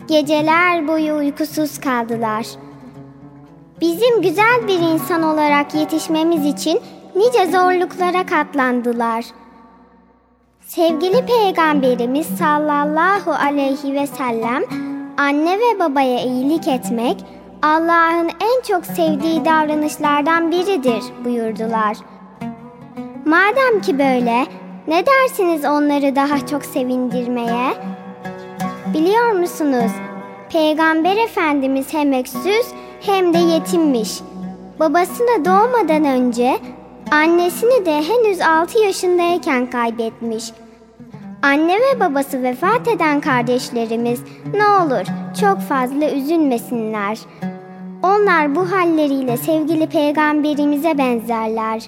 Geceler 0.07 0.87
boyu 0.87 1.15
uykusuz 1.15 1.79
kaldılar. 1.79 2.45
Bizim 3.81 4.21
güzel 4.21 4.67
bir 4.67 4.79
insan 4.79 5.23
olarak 5.23 5.75
yetişmemiz 5.75 6.45
için 6.45 6.79
nice 7.15 7.45
zorluklara 7.45 8.25
katlandılar. 8.25 9.25
Sevgili 10.61 11.25
Peygamberimiz 11.25 12.27
sallallahu 12.27 13.31
aleyhi 13.31 13.93
ve 13.93 14.07
sellem 14.07 14.63
anne 15.17 15.59
ve 15.59 15.79
babaya 15.79 16.23
iyilik 16.23 16.67
etmek 16.67 17.34
Allah'ın 17.65 18.29
en 18.29 18.61
çok 18.67 18.85
sevdiği 18.85 19.45
davranışlardan 19.45 20.51
biridir 20.51 21.03
buyurdular. 21.25 21.97
Madem 23.25 23.81
ki 23.81 23.99
böyle, 23.99 24.45
ne 24.87 25.03
dersiniz 25.05 25.65
onları 25.65 26.15
daha 26.15 26.45
çok 26.47 26.65
sevindirmeye? 26.65 27.73
Biliyor 28.93 29.31
musunuz? 29.31 29.91
Peygamber 30.51 31.17
Efendimiz 31.17 31.93
hem 31.93 32.13
öksüz 32.13 32.65
hem 33.01 33.33
de 33.33 33.37
yetimmiş. 33.37 34.19
Babasını 34.79 35.45
doğmadan 35.45 36.05
önce 36.05 36.59
annesini 37.11 37.85
de 37.85 38.03
henüz 38.03 38.41
6 38.41 38.79
yaşındayken 38.79 39.69
kaybetmiş. 39.69 40.51
Anne 41.41 41.75
ve 41.75 41.99
babası 41.99 42.43
vefat 42.43 42.87
eden 42.87 43.21
kardeşlerimiz 43.21 44.21
ne 44.53 44.67
olur 44.67 45.05
çok 45.41 45.59
fazla 45.59 46.11
üzülmesinler. 46.11 47.19
Onlar 48.05 48.55
bu 48.55 48.71
halleriyle 48.71 49.37
sevgili 49.37 49.87
peygamberimize 49.87 50.97
benzerler. 50.97 51.83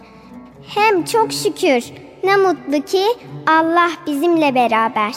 Hem 0.75 1.05
çok 1.05 1.33
şükür 1.33 1.83
ne 2.23 2.37
mutlu 2.37 2.81
ki 2.85 3.03
Allah 3.47 3.89
bizimle 4.07 4.55
beraber. 4.55 5.13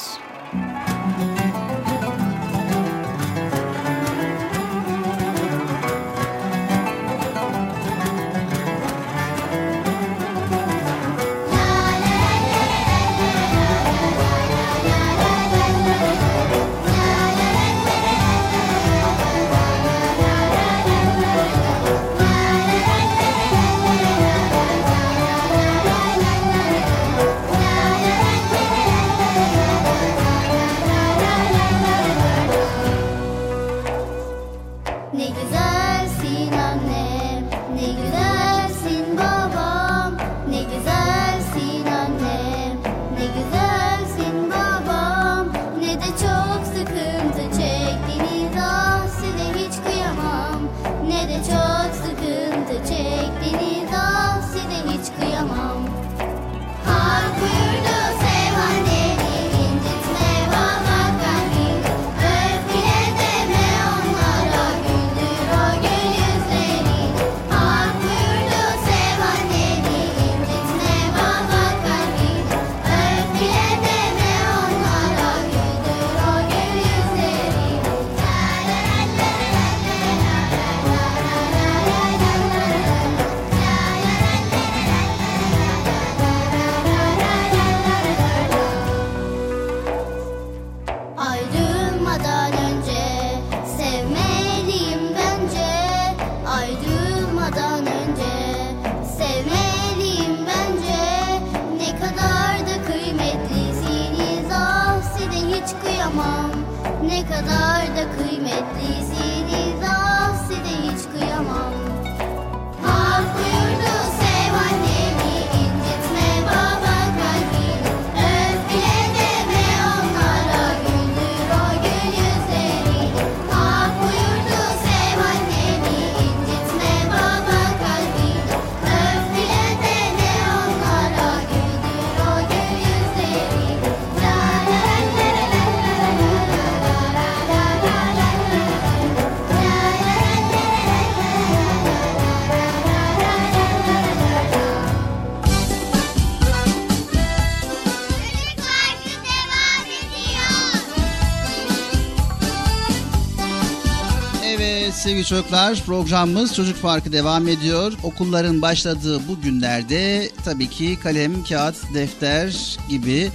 Sevgili 155.11 155.27
çocuklar 155.27 155.82
programımız 155.87 156.55
Çocuk 156.55 156.82
Parkı 156.82 157.12
devam 157.12 157.49
ediyor. 157.49 157.93
Okulların 158.03 158.62
başladığı 158.62 159.28
bu 159.28 159.41
günlerde 159.41 160.31
tabii 160.45 160.70
ki 160.70 160.99
kalem, 161.03 161.45
kağıt, 161.45 161.95
defter 161.95 162.78
gibi 162.89 163.31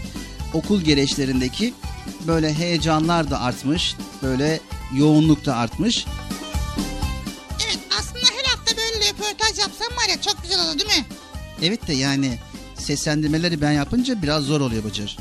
okul 0.53 0.81
gereçlerindeki 0.81 1.73
böyle 2.27 2.53
heyecanlar 2.53 3.31
da 3.31 3.41
artmış. 3.41 3.95
Böyle 4.23 4.59
yoğunluk 4.93 5.45
da 5.45 5.55
artmış. 5.55 6.05
Evet 7.65 7.79
aslında 7.99 8.25
her 8.37 8.45
hafta 8.45 8.77
böyle 8.77 9.09
röportaj 9.09 9.59
yapsam 9.59 9.87
var 9.87 10.09
ya 10.09 10.21
çok 10.21 10.43
güzel 10.43 10.59
olur 10.59 10.79
değil 10.79 10.99
mi? 10.99 11.05
Evet 11.61 11.87
de 11.87 11.93
yani 11.93 12.39
seslendirmeleri 12.75 13.61
ben 13.61 13.71
yapınca 13.71 14.21
biraz 14.21 14.43
zor 14.43 14.61
oluyor 14.61 14.83
Bıcır. 14.83 15.17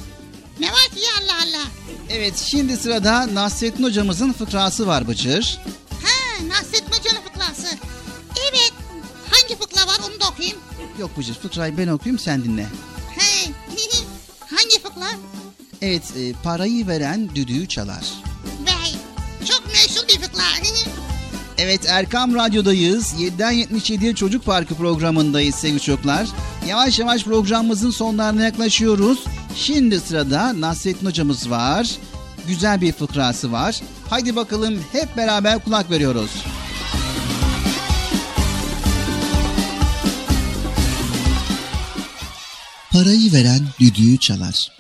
Ne 0.60 0.66
var 0.66 0.88
ki 0.94 1.00
ya 1.00 1.24
Allah 1.24 1.42
Allah. 1.42 1.66
Evet 2.10 2.36
şimdi 2.36 2.76
sırada 2.76 3.34
Nasrettin 3.34 3.84
hocamızın 3.84 4.32
fıkrası 4.32 4.86
var 4.86 5.08
Bıcır. 5.08 5.58
Yok 11.04 11.18
Bıcır 11.18 11.34
fıkrayı 11.34 11.78
ben 11.78 11.88
okuyayım 11.88 12.18
sen 12.18 12.44
dinle. 12.44 12.66
Hey. 13.18 13.52
Hangi 14.50 14.82
fıkra? 14.82 15.18
Evet 15.82 16.02
e, 16.16 16.32
parayı 16.32 16.86
veren 16.86 17.28
düdüğü 17.34 17.68
çalar. 17.68 18.04
Vay. 18.66 18.92
Çok 19.48 19.66
meşhur 19.66 20.08
bir 20.08 20.14
fıkra. 20.14 20.42
Evet 21.58 21.80
Erkam 21.88 22.34
Radyo'dayız. 22.34 23.14
7'den 23.14 23.54
77'ye 23.54 24.14
Çocuk 24.14 24.44
Parkı 24.44 24.74
programındayız 24.74 25.54
sevgili 25.54 25.80
çocuklar. 25.80 26.28
Yavaş 26.68 26.98
yavaş 26.98 27.24
programımızın 27.24 27.90
sonlarına 27.90 28.42
yaklaşıyoruz. 28.42 29.24
Şimdi 29.56 30.00
sırada 30.00 30.60
Nasrettin 30.60 31.06
hocamız 31.06 31.50
var. 31.50 31.90
Güzel 32.48 32.80
bir 32.80 32.92
fıkrası 32.92 33.52
var. 33.52 33.80
Haydi 34.10 34.36
bakalım 34.36 34.84
hep 34.92 35.16
beraber 35.16 35.64
kulak 35.64 35.90
veriyoruz. 35.90 36.30
Parayı 42.94 43.32
veren 43.32 43.60
düdüğü 43.80 44.18
çalar. 44.18 44.72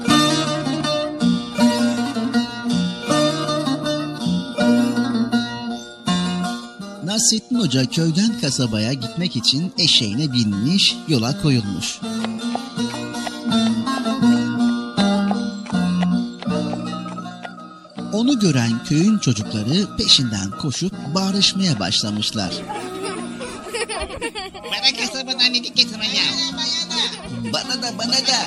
Nasrettin 7.04 7.58
Hoca 7.58 7.84
köyden 7.84 8.40
kasabaya 8.40 8.92
gitmek 8.92 9.36
için 9.36 9.72
eşeğine 9.78 10.32
binmiş, 10.32 10.96
yola 11.08 11.42
koyulmuş. 11.42 12.00
Onu 18.12 18.38
gören 18.40 18.84
köyün 18.84 19.18
çocukları 19.18 19.96
peşinden 19.96 20.50
koşup 20.50 20.92
bağırışmaya 21.14 21.80
başlamışlar. 21.80 22.52
Bana 24.64 24.96
kasabadan 25.00 25.54
dedik 25.54 25.76
getireceğim. 25.76 26.34
Bana 27.54 27.82
da 27.82 27.98
bana 27.98 28.12
da. 28.12 28.38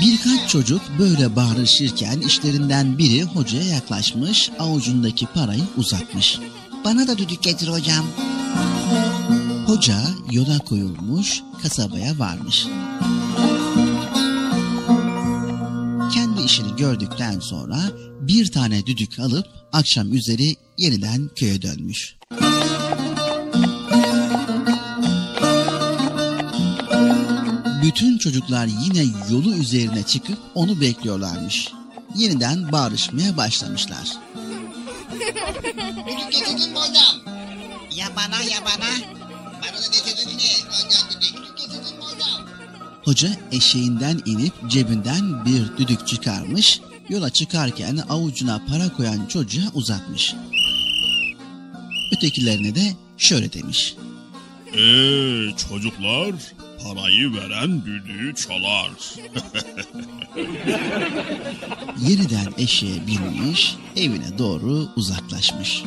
Birkaç 0.00 0.50
çocuk 0.50 0.80
böyle 0.98 1.36
bağırışırken 1.36 2.20
işlerinden 2.20 2.98
biri 2.98 3.22
hocaya 3.22 3.64
yaklaşmış, 3.64 4.50
avucundaki 4.58 5.26
parayı 5.26 5.62
uzatmış. 5.76 6.38
Bana 6.84 7.08
da 7.08 7.18
düdük 7.18 7.42
getir 7.42 7.68
hocam. 7.68 8.06
Hoca 9.66 10.00
yola 10.30 10.58
koyulmuş, 10.58 11.42
kasabaya 11.62 12.18
varmış. 12.18 12.66
Kendi 16.14 16.42
işini 16.42 16.76
gördükten 16.76 17.40
sonra 17.40 17.78
bir 18.20 18.52
tane 18.52 18.86
düdük 18.86 19.18
alıp 19.18 19.46
akşam 19.72 20.12
üzeri 20.12 20.56
yeniden 20.78 21.30
köye 21.36 21.62
dönmüş. 21.62 22.16
Bütün 27.84 28.18
çocuklar 28.18 28.66
yine 28.66 29.04
yolu 29.30 29.54
üzerine 29.54 30.02
çıkıp 30.02 30.38
onu 30.54 30.80
bekliyorlarmış. 30.80 31.68
Yeniden 32.16 32.72
bağırışmaya 32.72 33.36
başlamışlar. 33.36 34.08
Düdük 35.14 36.32
getirdin 36.32 36.70
mi 36.72 36.78
hocam? 36.78 37.34
Ya 37.96 38.06
bana 38.16 38.42
ya 38.42 38.58
bana. 38.64 38.90
Bana 39.62 39.76
da 39.76 39.86
getirdin 39.92 40.36
mi? 40.36 40.42
Hoca 43.04 43.28
eşeğinden 43.52 44.22
inip 44.26 44.52
cebinden 44.68 45.44
bir 45.44 45.76
düdük 45.76 46.06
çıkarmış, 46.06 46.80
yola 47.08 47.30
çıkarken 47.30 47.96
avucuna 48.08 48.62
para 48.68 48.92
koyan 48.92 49.26
çocuğa 49.26 49.64
uzatmış. 49.74 50.34
Ötekilerine 52.16 52.74
de 52.74 52.96
şöyle 53.18 53.52
demiş. 53.52 53.94
Eee 54.74 55.54
çocuklar 55.68 56.34
parayı 56.84 57.34
veren 57.34 57.84
düdüğü 57.84 58.34
çalar. 58.34 58.90
Yeniden 62.08 62.52
eşeğe 62.58 63.06
binmiş, 63.06 63.76
evine 63.96 64.38
doğru 64.38 64.88
uzaklaşmış. 64.96 65.82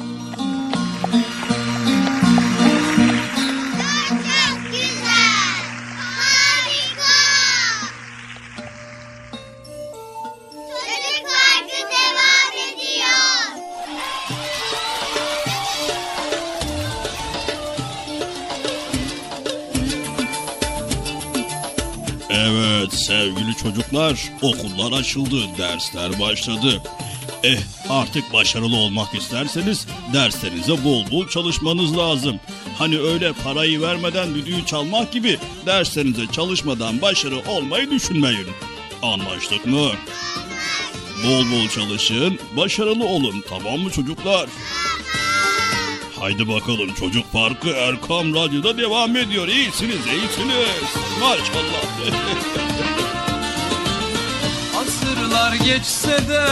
Evet 22.29 22.93
sevgili 22.93 23.55
çocuklar 23.55 24.31
okullar 24.41 24.99
açıldı 24.99 25.37
dersler 25.57 26.19
başladı. 26.19 26.81
Eh 27.43 27.59
artık 27.89 28.33
başarılı 28.33 28.75
olmak 28.75 29.15
isterseniz 29.15 29.87
derslerinize 30.13 30.83
bol 30.83 31.11
bol 31.11 31.27
çalışmanız 31.27 31.97
lazım. 31.97 32.39
Hani 32.77 32.99
öyle 32.99 33.33
parayı 33.33 33.81
vermeden 33.81 34.35
düdüğü 34.35 34.65
çalmak 34.65 35.11
gibi 35.11 35.37
derslerinize 35.65 36.27
çalışmadan 36.31 37.01
başarı 37.01 37.39
olmayı 37.49 37.91
düşünmeyin. 37.91 38.47
Anlaştık 39.01 39.65
mı? 39.65 39.89
Bol 41.25 41.51
bol 41.51 41.67
çalışın, 41.75 42.39
başarılı 42.57 43.05
olun 43.05 43.43
tamam 43.49 43.79
mı 43.79 43.91
çocuklar? 43.91 44.49
Haydi 46.19 46.47
bakalım 46.47 46.93
çocuk 46.99 47.33
parkı 47.33 47.69
Erkam 47.69 48.35
Radyo'da 48.35 48.77
devam 48.77 49.15
ediyor. 49.15 49.47
İyisiniz, 49.47 49.95
iyisiniz. 49.95 50.95
Maşallah. 51.19 51.83
Asırlar 54.81 55.53
geçse 55.53 56.29
de 56.29 56.45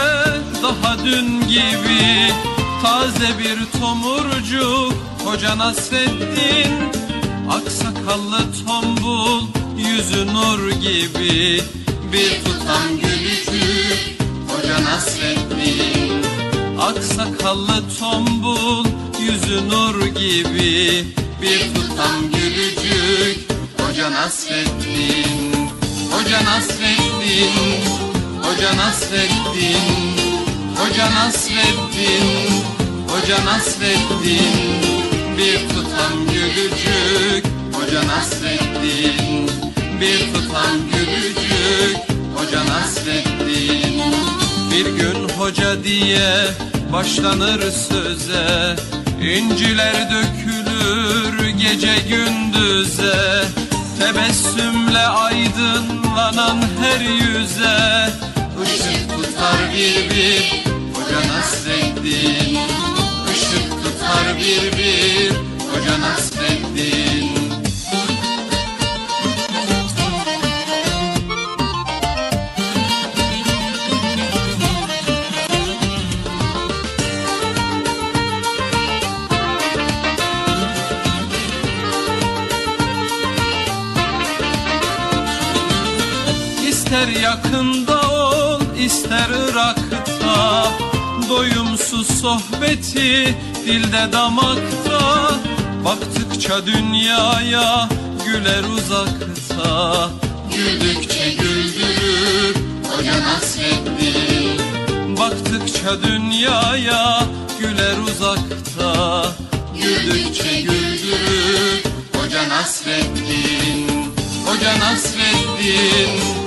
daha 0.62 1.04
dün 1.04 1.48
gibi 1.48 2.32
Taze 2.82 3.38
bir 3.38 3.80
tomurcuk 3.80 4.92
Hoca 5.24 5.58
Nasreddin 5.58 6.92
Aksakallı 7.50 8.38
tombul 8.66 9.42
Yüzü 9.78 10.26
nur 10.26 10.70
gibi 10.70 11.60
Bir 12.12 12.44
tutam 12.44 12.88
gülücük 13.02 14.18
Hoca 14.48 14.84
Nasreddin 14.84 16.24
Aksakallı 16.80 17.82
tombul 18.00 19.05
Yüzü 19.20 19.68
nur 19.68 20.06
gibi 20.06 21.04
Bir 21.42 21.74
tutam 21.74 22.32
gülücük. 22.32 23.50
Hoca 23.78 24.10
Nasreddin 24.10 25.70
Hoca 26.10 26.44
Nasreddin 26.44 27.52
Hoca 28.42 28.76
Nasreddin 28.76 30.16
Hoca 30.76 31.10
Nasreddin 31.10 32.66
Hoca 33.08 33.44
Nasreddin. 33.44 34.96
Bir 35.38 35.68
tutam 35.68 36.26
gülücük 36.32 37.44
Hoca 37.72 38.06
Nasreddin. 38.06 39.50
Bir 40.00 40.18
tutam 40.18 40.76
gülücük 40.92 41.96
Hoca 42.36 42.66
Nasreddin. 42.66 44.02
Bir 44.72 44.86
gün 44.86 45.28
hoca 45.28 45.84
diye 45.84 46.30
başlanır 46.92 47.70
söze 47.70 48.76
İnciler 49.22 50.10
dökülür 50.10 51.48
gece 51.48 51.94
gündüze 52.08 53.44
Tebessümle 53.98 54.98
aydınlanan 54.98 56.62
her 56.80 57.00
yüze. 57.00 58.10
Işık 58.64 59.10
tutar 59.10 59.72
bir 59.74 60.10
bir 60.10 60.64
Hoca 60.94 61.20
Nasreddin 61.28 62.58
Işık 63.34 63.70
tutar 63.70 64.36
bir 64.38 64.78
bir 64.78 65.30
Hoca 65.70 66.00
Nasreddin 66.00 67.05
İster 87.06 87.22
yakında 87.22 88.00
ol 88.10 88.60
ister 88.78 89.28
Irak'ta. 89.28 90.68
Doyumsuz 91.28 92.20
sohbeti 92.20 93.34
dilde 93.66 94.12
damakta. 94.12 95.30
Baktıkça 95.84 96.66
dünyaya 96.66 97.88
güler 98.26 98.62
uzakta. 98.62 100.10
Güldükçe 100.56 101.30
güldürür 101.30 102.56
hoca 102.90 103.20
Nasreddin 103.20 104.60
Baktıkça 105.18 106.02
dünyaya 106.02 107.24
güler 107.60 107.98
uzakta. 108.10 109.24
Güldükçe 109.82 110.60
güldürür 110.60 111.82
hoca 112.14 112.48
Nasreddin 112.48 113.86
Hoca 114.46 114.78
Nasreddin 114.78 116.46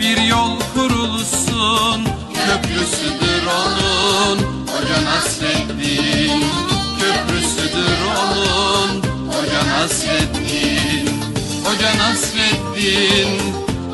bir 0.00 0.22
yol 0.22 0.58
kurulsun. 0.74 2.04
Köprüsüdür 2.34 3.46
onun 3.46 4.38
Hoca 4.66 5.04
Nasreddin. 5.04 6.44
Köprüsüdür 7.00 7.98
onun 8.20 9.02
Hoca 9.32 9.66
Nasreddin. 9.66 11.08
Hoca 11.64 11.98
Nasreddin 11.98 13.40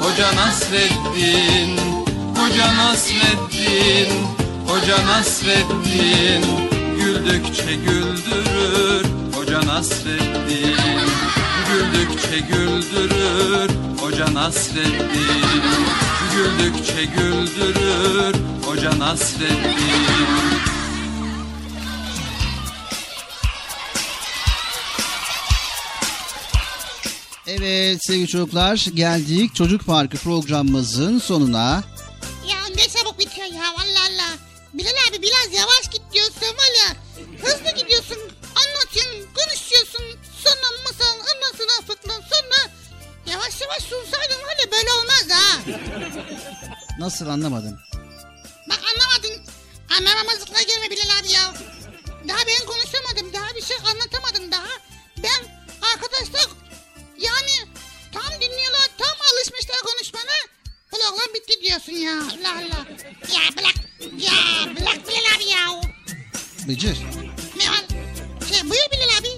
Hoca 0.01 0.37
Nasreddin. 0.37 1.79
Hoca 2.37 2.77
Nasreddin 2.77 4.09
Hoca 4.67 5.07
Nasreddin. 5.07 6.45
Güldükçe 7.01 7.75
güldürür 7.75 9.05
Hoca 9.37 9.67
Nasreddin 9.67 11.16
Güldükçe 11.77 12.39
güldürür 12.39 13.71
Hoca 14.01 14.35
Nasreddin 14.35 15.43
Güldükçe 16.35 17.05
güldürür 17.05 18.35
Hoca 18.67 18.99
Nasreddin 18.99 19.77
Evet 27.47 27.99
sevgili 28.07 28.29
çocuklar 28.29 28.87
geldik 28.95 29.55
Çocuk 29.55 29.87
Parkı 29.87 30.17
programımızın 30.17 31.19
sonuna. 31.19 31.83
Ya 32.49 32.59
ne 32.77 32.89
çabuk 32.89 33.19
bitiyor 33.19 33.47
ya 33.47 33.63
Allah 33.71 34.01
Allah. 34.11 34.31
Bilal 34.75 34.91
abi 35.11 35.23
biraz 35.23 35.61
yavaş 35.61 35.91
git 35.93 36.03
diyorsun 36.13 36.43
var 36.43 36.73
ya. 36.89 36.97
Hızlı 37.43 37.83
gidiyorsun 37.83 38.19
anlatıyorsun 38.57 39.27
konuşuyorsun. 39.35 40.26
Sonra 40.47 40.83
masal 40.85 41.15
ondan 41.17 41.53
sonra 41.59 41.87
fıklan 41.87 42.21
sonra 42.21 42.71
yavaş 43.27 43.61
yavaş 43.61 43.83
sunsaydın 43.83 44.43
var 44.47 44.57
ya 44.65 44.71
böyle 44.73 44.93
olmaz 44.93 45.25
ha. 45.31 45.59
Nasıl 46.99 47.27
anlamadım. 47.27 47.79
Bak 48.71 48.81
anlamadın. 48.95 49.45
Anlamamazlıkla 49.99 50.63
gelme 50.63 50.91
Bilal 50.91 51.19
abi 51.21 51.33
ya. 51.33 51.55
Daha 52.29 52.39
ben 52.47 52.67
konuşamadım. 52.67 53.33
Daha 53.33 53.55
bir 53.55 53.63
şey 53.63 53.77
anlatamadım 53.77 54.53
daha. 54.53 54.69
Ben 55.19 55.43
arkadaşlar 55.95 56.51
yani 57.19 57.51
tam 58.13 58.41
dinliyorlar. 58.41 58.89
Tam 58.99 59.17
alışmışlar 59.33 59.79
konuşmana. 59.79 60.37
Program 60.91 61.35
bitti 61.35 61.63
diyorsun 61.63 61.93
ya. 61.93 62.13
Allah 62.13 62.53
Allah. 62.53 62.87
Ya 63.35 63.57
bırak. 63.57 63.75
Ya 64.19 64.33
bırak 64.77 65.09
Bilal 65.09 65.37
abi 65.37 65.45
ya. 65.51 65.81
Bıcır 66.69 66.97
Ne 67.57 67.71
var? 67.71 67.85
Şey 68.53 68.63
buyur 68.71 68.87
Bilal 68.93 69.19
abi. 69.21 69.36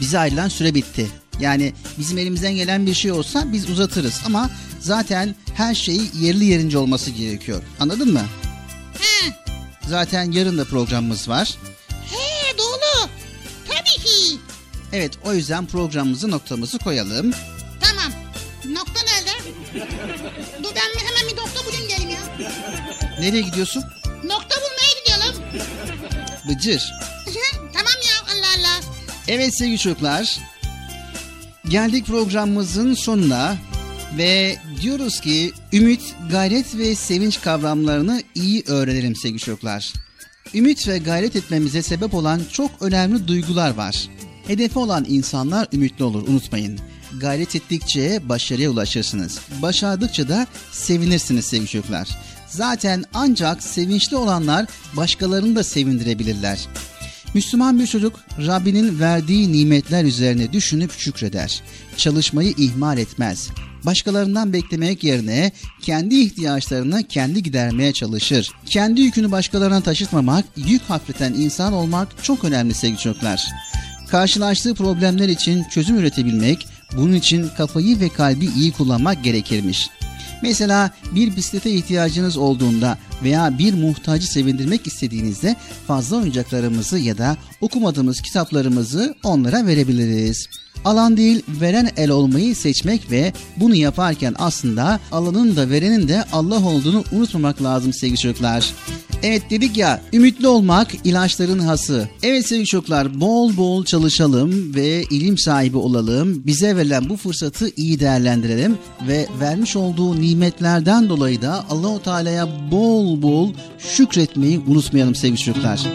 Bize 0.00 0.18
ayrılan 0.18 0.48
süre 0.48 0.74
bitti. 0.74 1.06
Yani 1.40 1.72
bizim 1.98 2.18
elimizden 2.18 2.54
gelen 2.54 2.86
bir 2.86 2.94
şey 2.94 3.12
olsa 3.12 3.52
biz 3.52 3.70
uzatırız 3.70 4.20
ama 4.26 4.50
zaten 4.80 5.34
her 5.54 5.74
şey 5.74 6.00
yerli 6.14 6.44
yerince 6.44 6.78
olması 6.78 7.10
gerekiyor. 7.10 7.62
Anladın 7.80 8.12
mı? 8.12 8.22
He. 8.98 9.32
Zaten 9.88 10.32
yarın 10.32 10.58
da 10.58 10.64
programımız 10.64 11.28
var. 11.28 11.54
He 12.10 12.58
doğru. 12.58 13.08
Tabii 13.68 14.04
ki. 14.04 14.38
Evet 14.92 15.12
o 15.24 15.34
yüzden 15.34 15.66
programımızı 15.66 16.30
noktamızı 16.30 16.78
koyalım. 16.78 17.32
Tamam. 17.80 18.12
Nokta 18.74 19.00
nerede? 19.02 19.30
Dur 20.62 20.70
ben 20.74 21.00
hemen 21.06 21.32
bir 21.32 21.36
nokta 21.40 21.64
bulayım 21.66 21.88
geleyim 21.88 22.10
ya. 22.10 22.48
Nereye 23.20 23.42
gidiyorsun? 23.42 23.84
Nokta 24.24 24.56
bulmaya 24.56 24.92
gidelim. 25.04 25.42
Bıcır. 26.48 26.82
Evet 29.28 29.58
sevgili 29.58 29.78
çocuklar. 29.78 30.38
Geldik 31.68 32.06
programımızın 32.06 32.94
sonuna 32.94 33.56
ve 34.18 34.56
diyoruz 34.82 35.20
ki 35.20 35.52
ümit, 35.72 36.14
gayret 36.30 36.76
ve 36.76 36.94
sevinç 36.94 37.40
kavramlarını 37.40 38.22
iyi 38.34 38.64
öğrenelim 38.66 39.16
sevgili 39.16 39.38
çocuklar. 39.38 39.92
Ümit 40.54 40.88
ve 40.88 40.98
gayret 40.98 41.36
etmemize 41.36 41.82
sebep 41.82 42.14
olan 42.14 42.40
çok 42.52 42.70
önemli 42.80 43.28
duygular 43.28 43.74
var. 43.74 44.08
Hedefi 44.46 44.78
olan 44.78 45.06
insanlar 45.08 45.68
ümitli 45.72 46.04
olur 46.04 46.28
unutmayın. 46.28 46.78
Gayret 47.20 47.56
ettikçe 47.56 48.28
başarıya 48.28 48.70
ulaşırsınız. 48.70 49.38
Başardıkça 49.62 50.28
da 50.28 50.46
sevinirsiniz 50.72 51.44
sevgili 51.44 51.68
çocuklar. 51.68 52.08
Zaten 52.48 53.04
ancak 53.14 53.62
sevinçli 53.62 54.16
olanlar 54.16 54.66
başkalarını 54.96 55.56
da 55.56 55.64
sevindirebilirler. 55.64 56.58
Müslüman 57.36 57.80
bir 57.80 57.86
çocuk 57.86 58.20
Rabbinin 58.46 59.00
verdiği 59.00 59.52
nimetler 59.52 60.04
üzerine 60.04 60.52
düşünüp 60.52 60.92
şükreder. 60.92 61.62
Çalışmayı 61.96 62.54
ihmal 62.56 62.98
etmez. 62.98 63.50
Başkalarından 63.86 64.52
beklemek 64.52 65.04
yerine 65.04 65.52
kendi 65.82 66.14
ihtiyaçlarını 66.14 67.02
kendi 67.02 67.42
gidermeye 67.42 67.92
çalışır. 67.92 68.52
Kendi 68.66 69.00
yükünü 69.00 69.30
başkalarına 69.30 69.80
taşıtmamak, 69.80 70.44
yük 70.56 70.82
hafifleten 70.82 71.32
insan 71.32 71.72
olmak 71.72 72.24
çok 72.24 72.44
önemli 72.44 72.74
sevgili 72.74 72.98
çocuklar. 72.98 73.46
Karşılaştığı 74.10 74.74
problemler 74.74 75.28
için 75.28 75.64
çözüm 75.64 75.98
üretebilmek, 75.98 76.66
bunun 76.96 77.14
için 77.14 77.48
kafayı 77.56 78.00
ve 78.00 78.08
kalbi 78.08 78.46
iyi 78.56 78.72
kullanmak 78.72 79.24
gerekirmiş. 79.24 79.90
Mesela 80.42 80.90
bir 81.14 81.36
bisiklete 81.36 81.70
ihtiyacınız 81.70 82.36
olduğunda 82.36 82.98
veya 83.22 83.58
bir 83.58 83.74
muhtacı 83.74 84.32
sevindirmek 84.32 84.86
istediğinizde 84.86 85.56
fazla 85.86 86.16
oyuncaklarımızı 86.16 86.98
ya 86.98 87.18
da 87.18 87.36
okumadığımız 87.60 88.20
kitaplarımızı 88.20 89.14
onlara 89.24 89.66
verebiliriz. 89.66 90.46
Alan 90.84 91.16
değil 91.16 91.42
veren 91.60 91.90
el 91.96 92.10
olmayı 92.10 92.56
seçmek 92.56 93.10
ve 93.10 93.32
bunu 93.56 93.74
yaparken 93.74 94.34
aslında 94.38 95.00
alanın 95.12 95.56
da 95.56 95.70
verenin 95.70 96.08
de 96.08 96.24
Allah 96.32 96.64
olduğunu 96.66 97.04
unutmamak 97.12 97.62
lazım 97.62 97.92
sevgili 97.92 98.18
çocuklar. 98.18 98.72
Evet 99.22 99.50
dedik 99.50 99.76
ya 99.76 100.02
ümitli 100.12 100.48
olmak 100.48 100.88
ilaçların 101.04 101.58
hası. 101.58 102.08
Evet 102.22 102.46
sevgili 102.46 102.66
çocuklar 102.66 103.20
bol 103.20 103.56
bol 103.56 103.84
çalışalım 103.84 104.74
ve 104.74 105.02
ilim 105.10 105.38
sahibi 105.38 105.76
olalım. 105.76 106.42
Bize 106.46 106.76
verilen 106.76 107.08
bu 107.08 107.16
fırsatı 107.16 107.70
iyi 107.76 108.00
değerlendirelim 108.00 108.78
ve 109.08 109.26
vermiş 109.40 109.76
olduğu 109.76 110.20
nimetlerden 110.20 111.08
dolayı 111.08 111.42
da 111.42 111.64
Allahu 111.70 112.02
Teala'ya 112.02 112.48
bol 112.70 113.22
bol 113.22 113.52
şükretmeyi 113.78 114.60
unutmayalım 114.66 115.14
sevgili 115.14 115.38
çocuklar. 115.38 115.86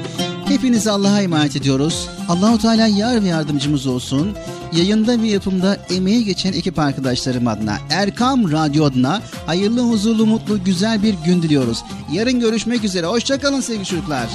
Hepinizi 0.51 0.91
Allah'a 0.91 1.21
emanet 1.21 1.55
ediyoruz. 1.55 2.09
Allahu 2.29 2.57
Teala 2.57 2.87
yar 2.87 3.23
ve 3.23 3.27
yardımcımız 3.27 3.87
olsun. 3.87 4.37
Yayında 4.73 5.21
ve 5.21 5.27
yapımda 5.27 5.77
emeği 5.89 6.25
geçen 6.25 6.53
ekip 6.53 6.79
arkadaşlarım 6.79 7.47
adına, 7.47 7.77
Erkam 7.89 8.51
Radyo 8.51 8.85
adına 8.85 9.21
hayırlı, 9.45 9.81
huzurlu, 9.81 10.25
mutlu, 10.25 10.63
güzel 10.63 11.03
bir 11.03 11.15
gün 11.25 11.41
diliyoruz. 11.41 11.83
Yarın 12.11 12.39
görüşmek 12.39 12.83
üzere. 12.83 13.07
Hoşçakalın 13.07 13.61
sevgili 13.61 13.85
çocuklar. 13.85 14.29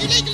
Güle 0.00 0.20
güle. 0.20 0.33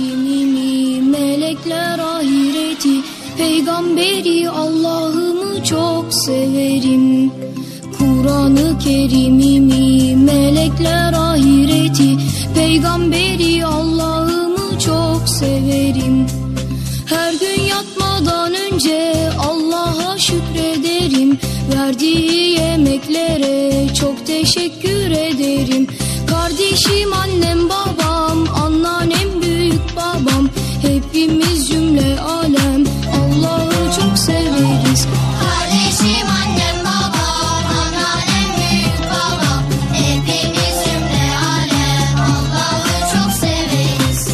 Melek 0.00 1.06
melekler 1.06 1.98
ahireti 1.98 3.02
Peygamberi 3.38 4.50
Allah'ımı 4.50 5.64
çok 5.64 6.14
severim. 6.14 7.32
Kur'an-ı 7.98 8.78
Kerim'imi 8.78 10.16
melekler 10.16 11.12
ahireti 11.12 12.16
Peygamberi 12.54 13.66
Allah'ımı 13.66 14.78
çok 14.78 15.28
severim. 15.28 16.26
Her 17.06 17.32
gün 17.32 17.62
yatmadan 17.62 18.54
önce 18.54 19.30
Allah'a 19.38 20.18
şükrederim. 20.18 21.38
Verdiği 21.74 22.50
yemeklere 22.60 23.94
çok 23.94 24.26
teşekkür 24.26 25.10
ederim. 25.10 25.86
Kardeşim 26.26 27.12
annem 27.12 27.68
babam 27.68 28.46
Hepimiz 30.96 31.68
cümle 31.68 32.20
alem 32.20 32.84
Allah'ı 33.16 33.92
çok 34.00 34.18
severiz 34.18 35.06
Kardeşim 35.40 36.26
annem 36.42 36.84
babam, 36.84 37.64
anneannem 37.78 38.48
büyük 38.56 39.00
babam 39.10 39.62
Hepimiz 39.92 40.76
cümle 40.84 41.26
alem 41.52 42.16
Allah'ı 42.18 43.00
çok 43.12 43.32
severiz 43.32 44.28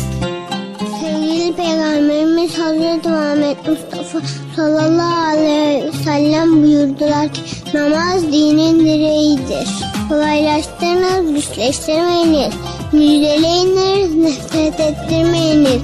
Sevgili 1.00 1.56
Peygamberimiz 1.56 2.58
Hazreti 2.58 3.08
Muhammed 3.08 3.56
Mustafa 3.68 4.20
sallallahu 4.56 5.28
aleyhi 5.28 5.84
ve 5.84 5.92
sellem 6.04 6.62
buyurdular 6.62 7.32
ki 7.32 7.40
namaz 7.74 8.22
dinin 8.22 8.80
direğidir. 8.80 9.68
Kolaylaştırınız, 10.08 11.34
güçleştirmeyiniz. 11.34 12.54
Müjdeleyiniz, 12.92 14.14
nefret 14.14 14.80
ettirmeyiniz. 14.80 15.82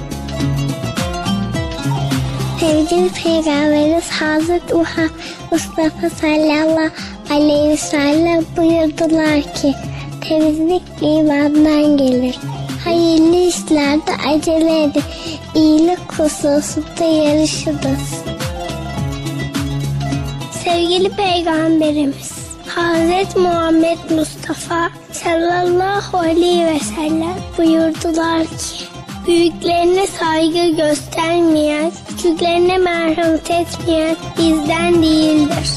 Sevgili 2.59 3.09
Peygamberimiz 3.09 4.09
Hazreti 4.09 4.73
Muhammed 4.73 5.11
Mustafa 5.51 6.09
sallallahu 6.09 6.91
aleyhi 7.29 7.69
ve 7.69 7.77
sellem 7.77 8.45
buyurdular 8.57 9.53
ki 9.53 9.75
temizlik 10.21 10.83
imandan 11.01 11.97
gelir. 11.97 12.39
Hayırlı 12.83 13.35
işlerde 13.35 14.11
acele 14.27 14.83
edin. 14.83 15.03
İyilik 15.55 16.13
hususunda 16.17 17.03
yarışınız. 17.03 18.23
Sevgili 20.63 21.09
Peygamberimiz 21.09 22.31
Hazreti 22.67 23.39
Muhammed 23.39 23.97
Mustafa 24.15 24.89
sallallahu 25.11 26.17
aleyhi 26.17 26.65
ve 26.65 26.79
sellem 26.79 27.37
buyurdular 27.57 28.43
ki 28.43 28.89
Büyüklerine 29.27 30.07
saygı 30.07 30.75
göstermeyen, 30.75 31.91
küçüklerine 32.19 32.77
merhamet 32.77 33.51
etmeyen 33.51 34.15
bizden 34.37 35.03
değildir. 35.03 35.69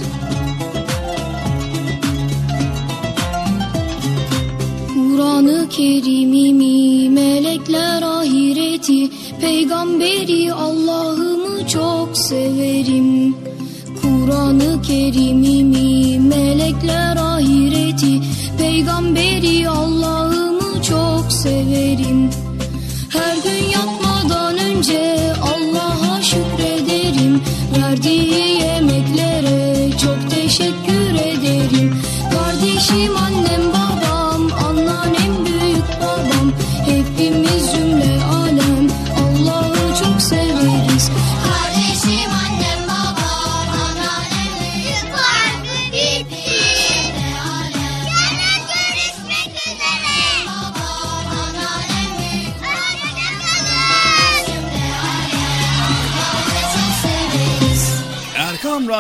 Kur'an-ı 4.95 5.69
Kerim'imi 5.69 7.09
melekler 7.11 8.03
ahireti 8.03 9.11
Peygamberi 9.41 10.53
Allah'ımı 10.53 11.69
çok 11.69 12.19
severim 12.19 13.37
Kur'an-ı 14.03 14.83
Kerim'imi 14.83 16.19
melekler 16.19 17.17
ahireti 17.17 18.21
Peygamberi 18.59 19.69
Allah'ımı 19.69 20.83
çok 20.83 21.33
severim 21.33 22.31
Her 23.09 23.37
gün 23.37 23.69
yatmadan 23.69 24.59
önce 24.59 25.33
Allah'a 25.43 26.12
Verdiği 28.33 28.61
yemeklere 28.61 29.91
çok 29.99 30.31
teşekkür 30.31 31.15
ederim. 31.15 32.03
Kardeşim 32.33 33.17
annem 33.17 33.42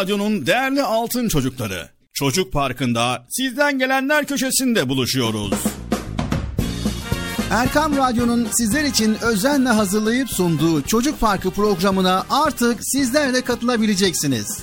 Radyo'nun 0.02 0.46
değerli 0.46 0.82
altın 0.82 1.28
çocukları. 1.28 1.88
Çocuk 2.12 2.52
Parkı'nda 2.52 3.26
sizden 3.28 3.78
gelenler 3.78 4.26
köşesinde 4.26 4.88
buluşuyoruz. 4.88 5.52
Erkam 7.50 7.96
Radyo'nun 7.96 8.48
sizler 8.52 8.84
için 8.84 9.16
özenle 9.22 9.68
hazırlayıp 9.68 10.30
sunduğu 10.30 10.82
Çocuk 10.82 11.20
Parkı 11.20 11.50
programına 11.50 12.24
artık 12.30 12.78
sizler 12.80 13.34
de 13.34 13.40
katılabileceksiniz. 13.40 14.46
Nasıl 14.46 14.62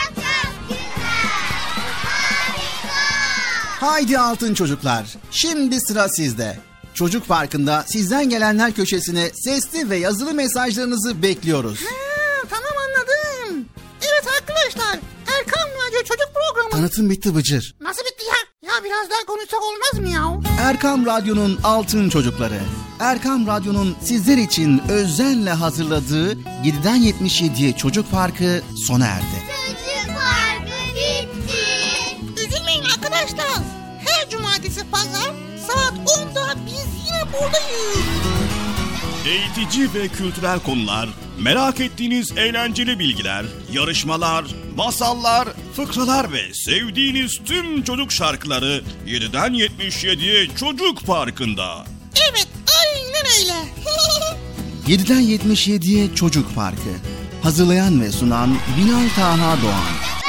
Haydi 3.81 4.19
altın 4.19 4.53
çocuklar. 4.53 5.05
Şimdi 5.31 5.81
sıra 5.81 6.09
sizde. 6.09 6.57
Çocuk 6.93 7.27
Parkı'nda 7.27 7.83
sizden 7.87 8.29
gelenler 8.29 8.73
köşesine 8.73 9.31
sesli 9.33 9.89
ve 9.89 9.97
yazılı 9.97 10.33
mesajlarınızı 10.33 11.21
bekliyoruz. 11.21 11.79
Ha, 11.79 12.47
tamam 12.49 12.71
anladım. 12.87 13.65
Evet 14.01 14.27
arkadaşlar 14.39 14.99
Erkan 15.39 15.69
Radyo 15.69 15.99
Çocuk 15.99 16.29
Programı. 16.33 16.71
Tanıtım 16.71 17.09
bitti 17.09 17.35
Bıcır. 17.35 17.75
Nasıl 17.81 18.01
bitti 18.01 18.25
ya? 18.25 18.71
Ya 18.71 18.83
biraz 18.83 19.09
daha 19.09 19.25
konuşsak 19.27 19.59
olmaz 19.63 19.99
mı 19.99 20.09
ya? 20.09 20.51
Erkam 20.59 21.05
Radyo'nun 21.05 21.59
altın 21.63 22.09
çocukları. 22.09 22.59
Erkam 22.99 23.47
Radyo'nun 23.47 23.95
sizler 24.03 24.37
için 24.37 24.81
özenle 24.89 25.51
hazırladığı 25.51 26.33
7'den 26.33 26.97
77'ye 26.97 27.77
Çocuk 27.77 28.11
Parkı 28.11 28.61
sona 28.87 29.05
erdi. 29.05 29.50
Cumartesi 34.61 34.89
pazar 34.91 35.33
saat 35.67 35.93
10'da 35.93 36.55
biz 36.65 37.05
yine 37.05 37.23
buradayız. 37.33 38.05
Eğitici 39.27 39.93
ve 39.93 40.07
kültürel 40.07 40.59
konular, 40.59 41.09
merak 41.39 41.79
ettiğiniz 41.79 42.37
eğlenceli 42.37 42.99
bilgiler, 42.99 43.45
yarışmalar, 43.71 44.45
masallar, 44.75 45.47
fıkralar 45.75 46.31
ve 46.31 46.53
sevdiğiniz 46.53 47.39
tüm 47.45 47.83
çocuk 47.83 48.11
şarkıları 48.11 48.83
7'den 49.07 49.53
77'ye 49.53 50.47
Çocuk 50.55 51.05
Parkı'nda. 51.05 51.85
Evet 52.31 52.47
aynen 52.81 53.25
öyle. 53.39 53.53
7'den 54.95 55.21
77'ye 55.21 56.15
Çocuk 56.15 56.55
Parkı. 56.55 56.91
Hazırlayan 57.43 58.01
ve 58.01 58.11
sunan 58.11 58.57
Binal 58.77 59.09
Taha 59.15 59.61
Doğan. 59.61 60.20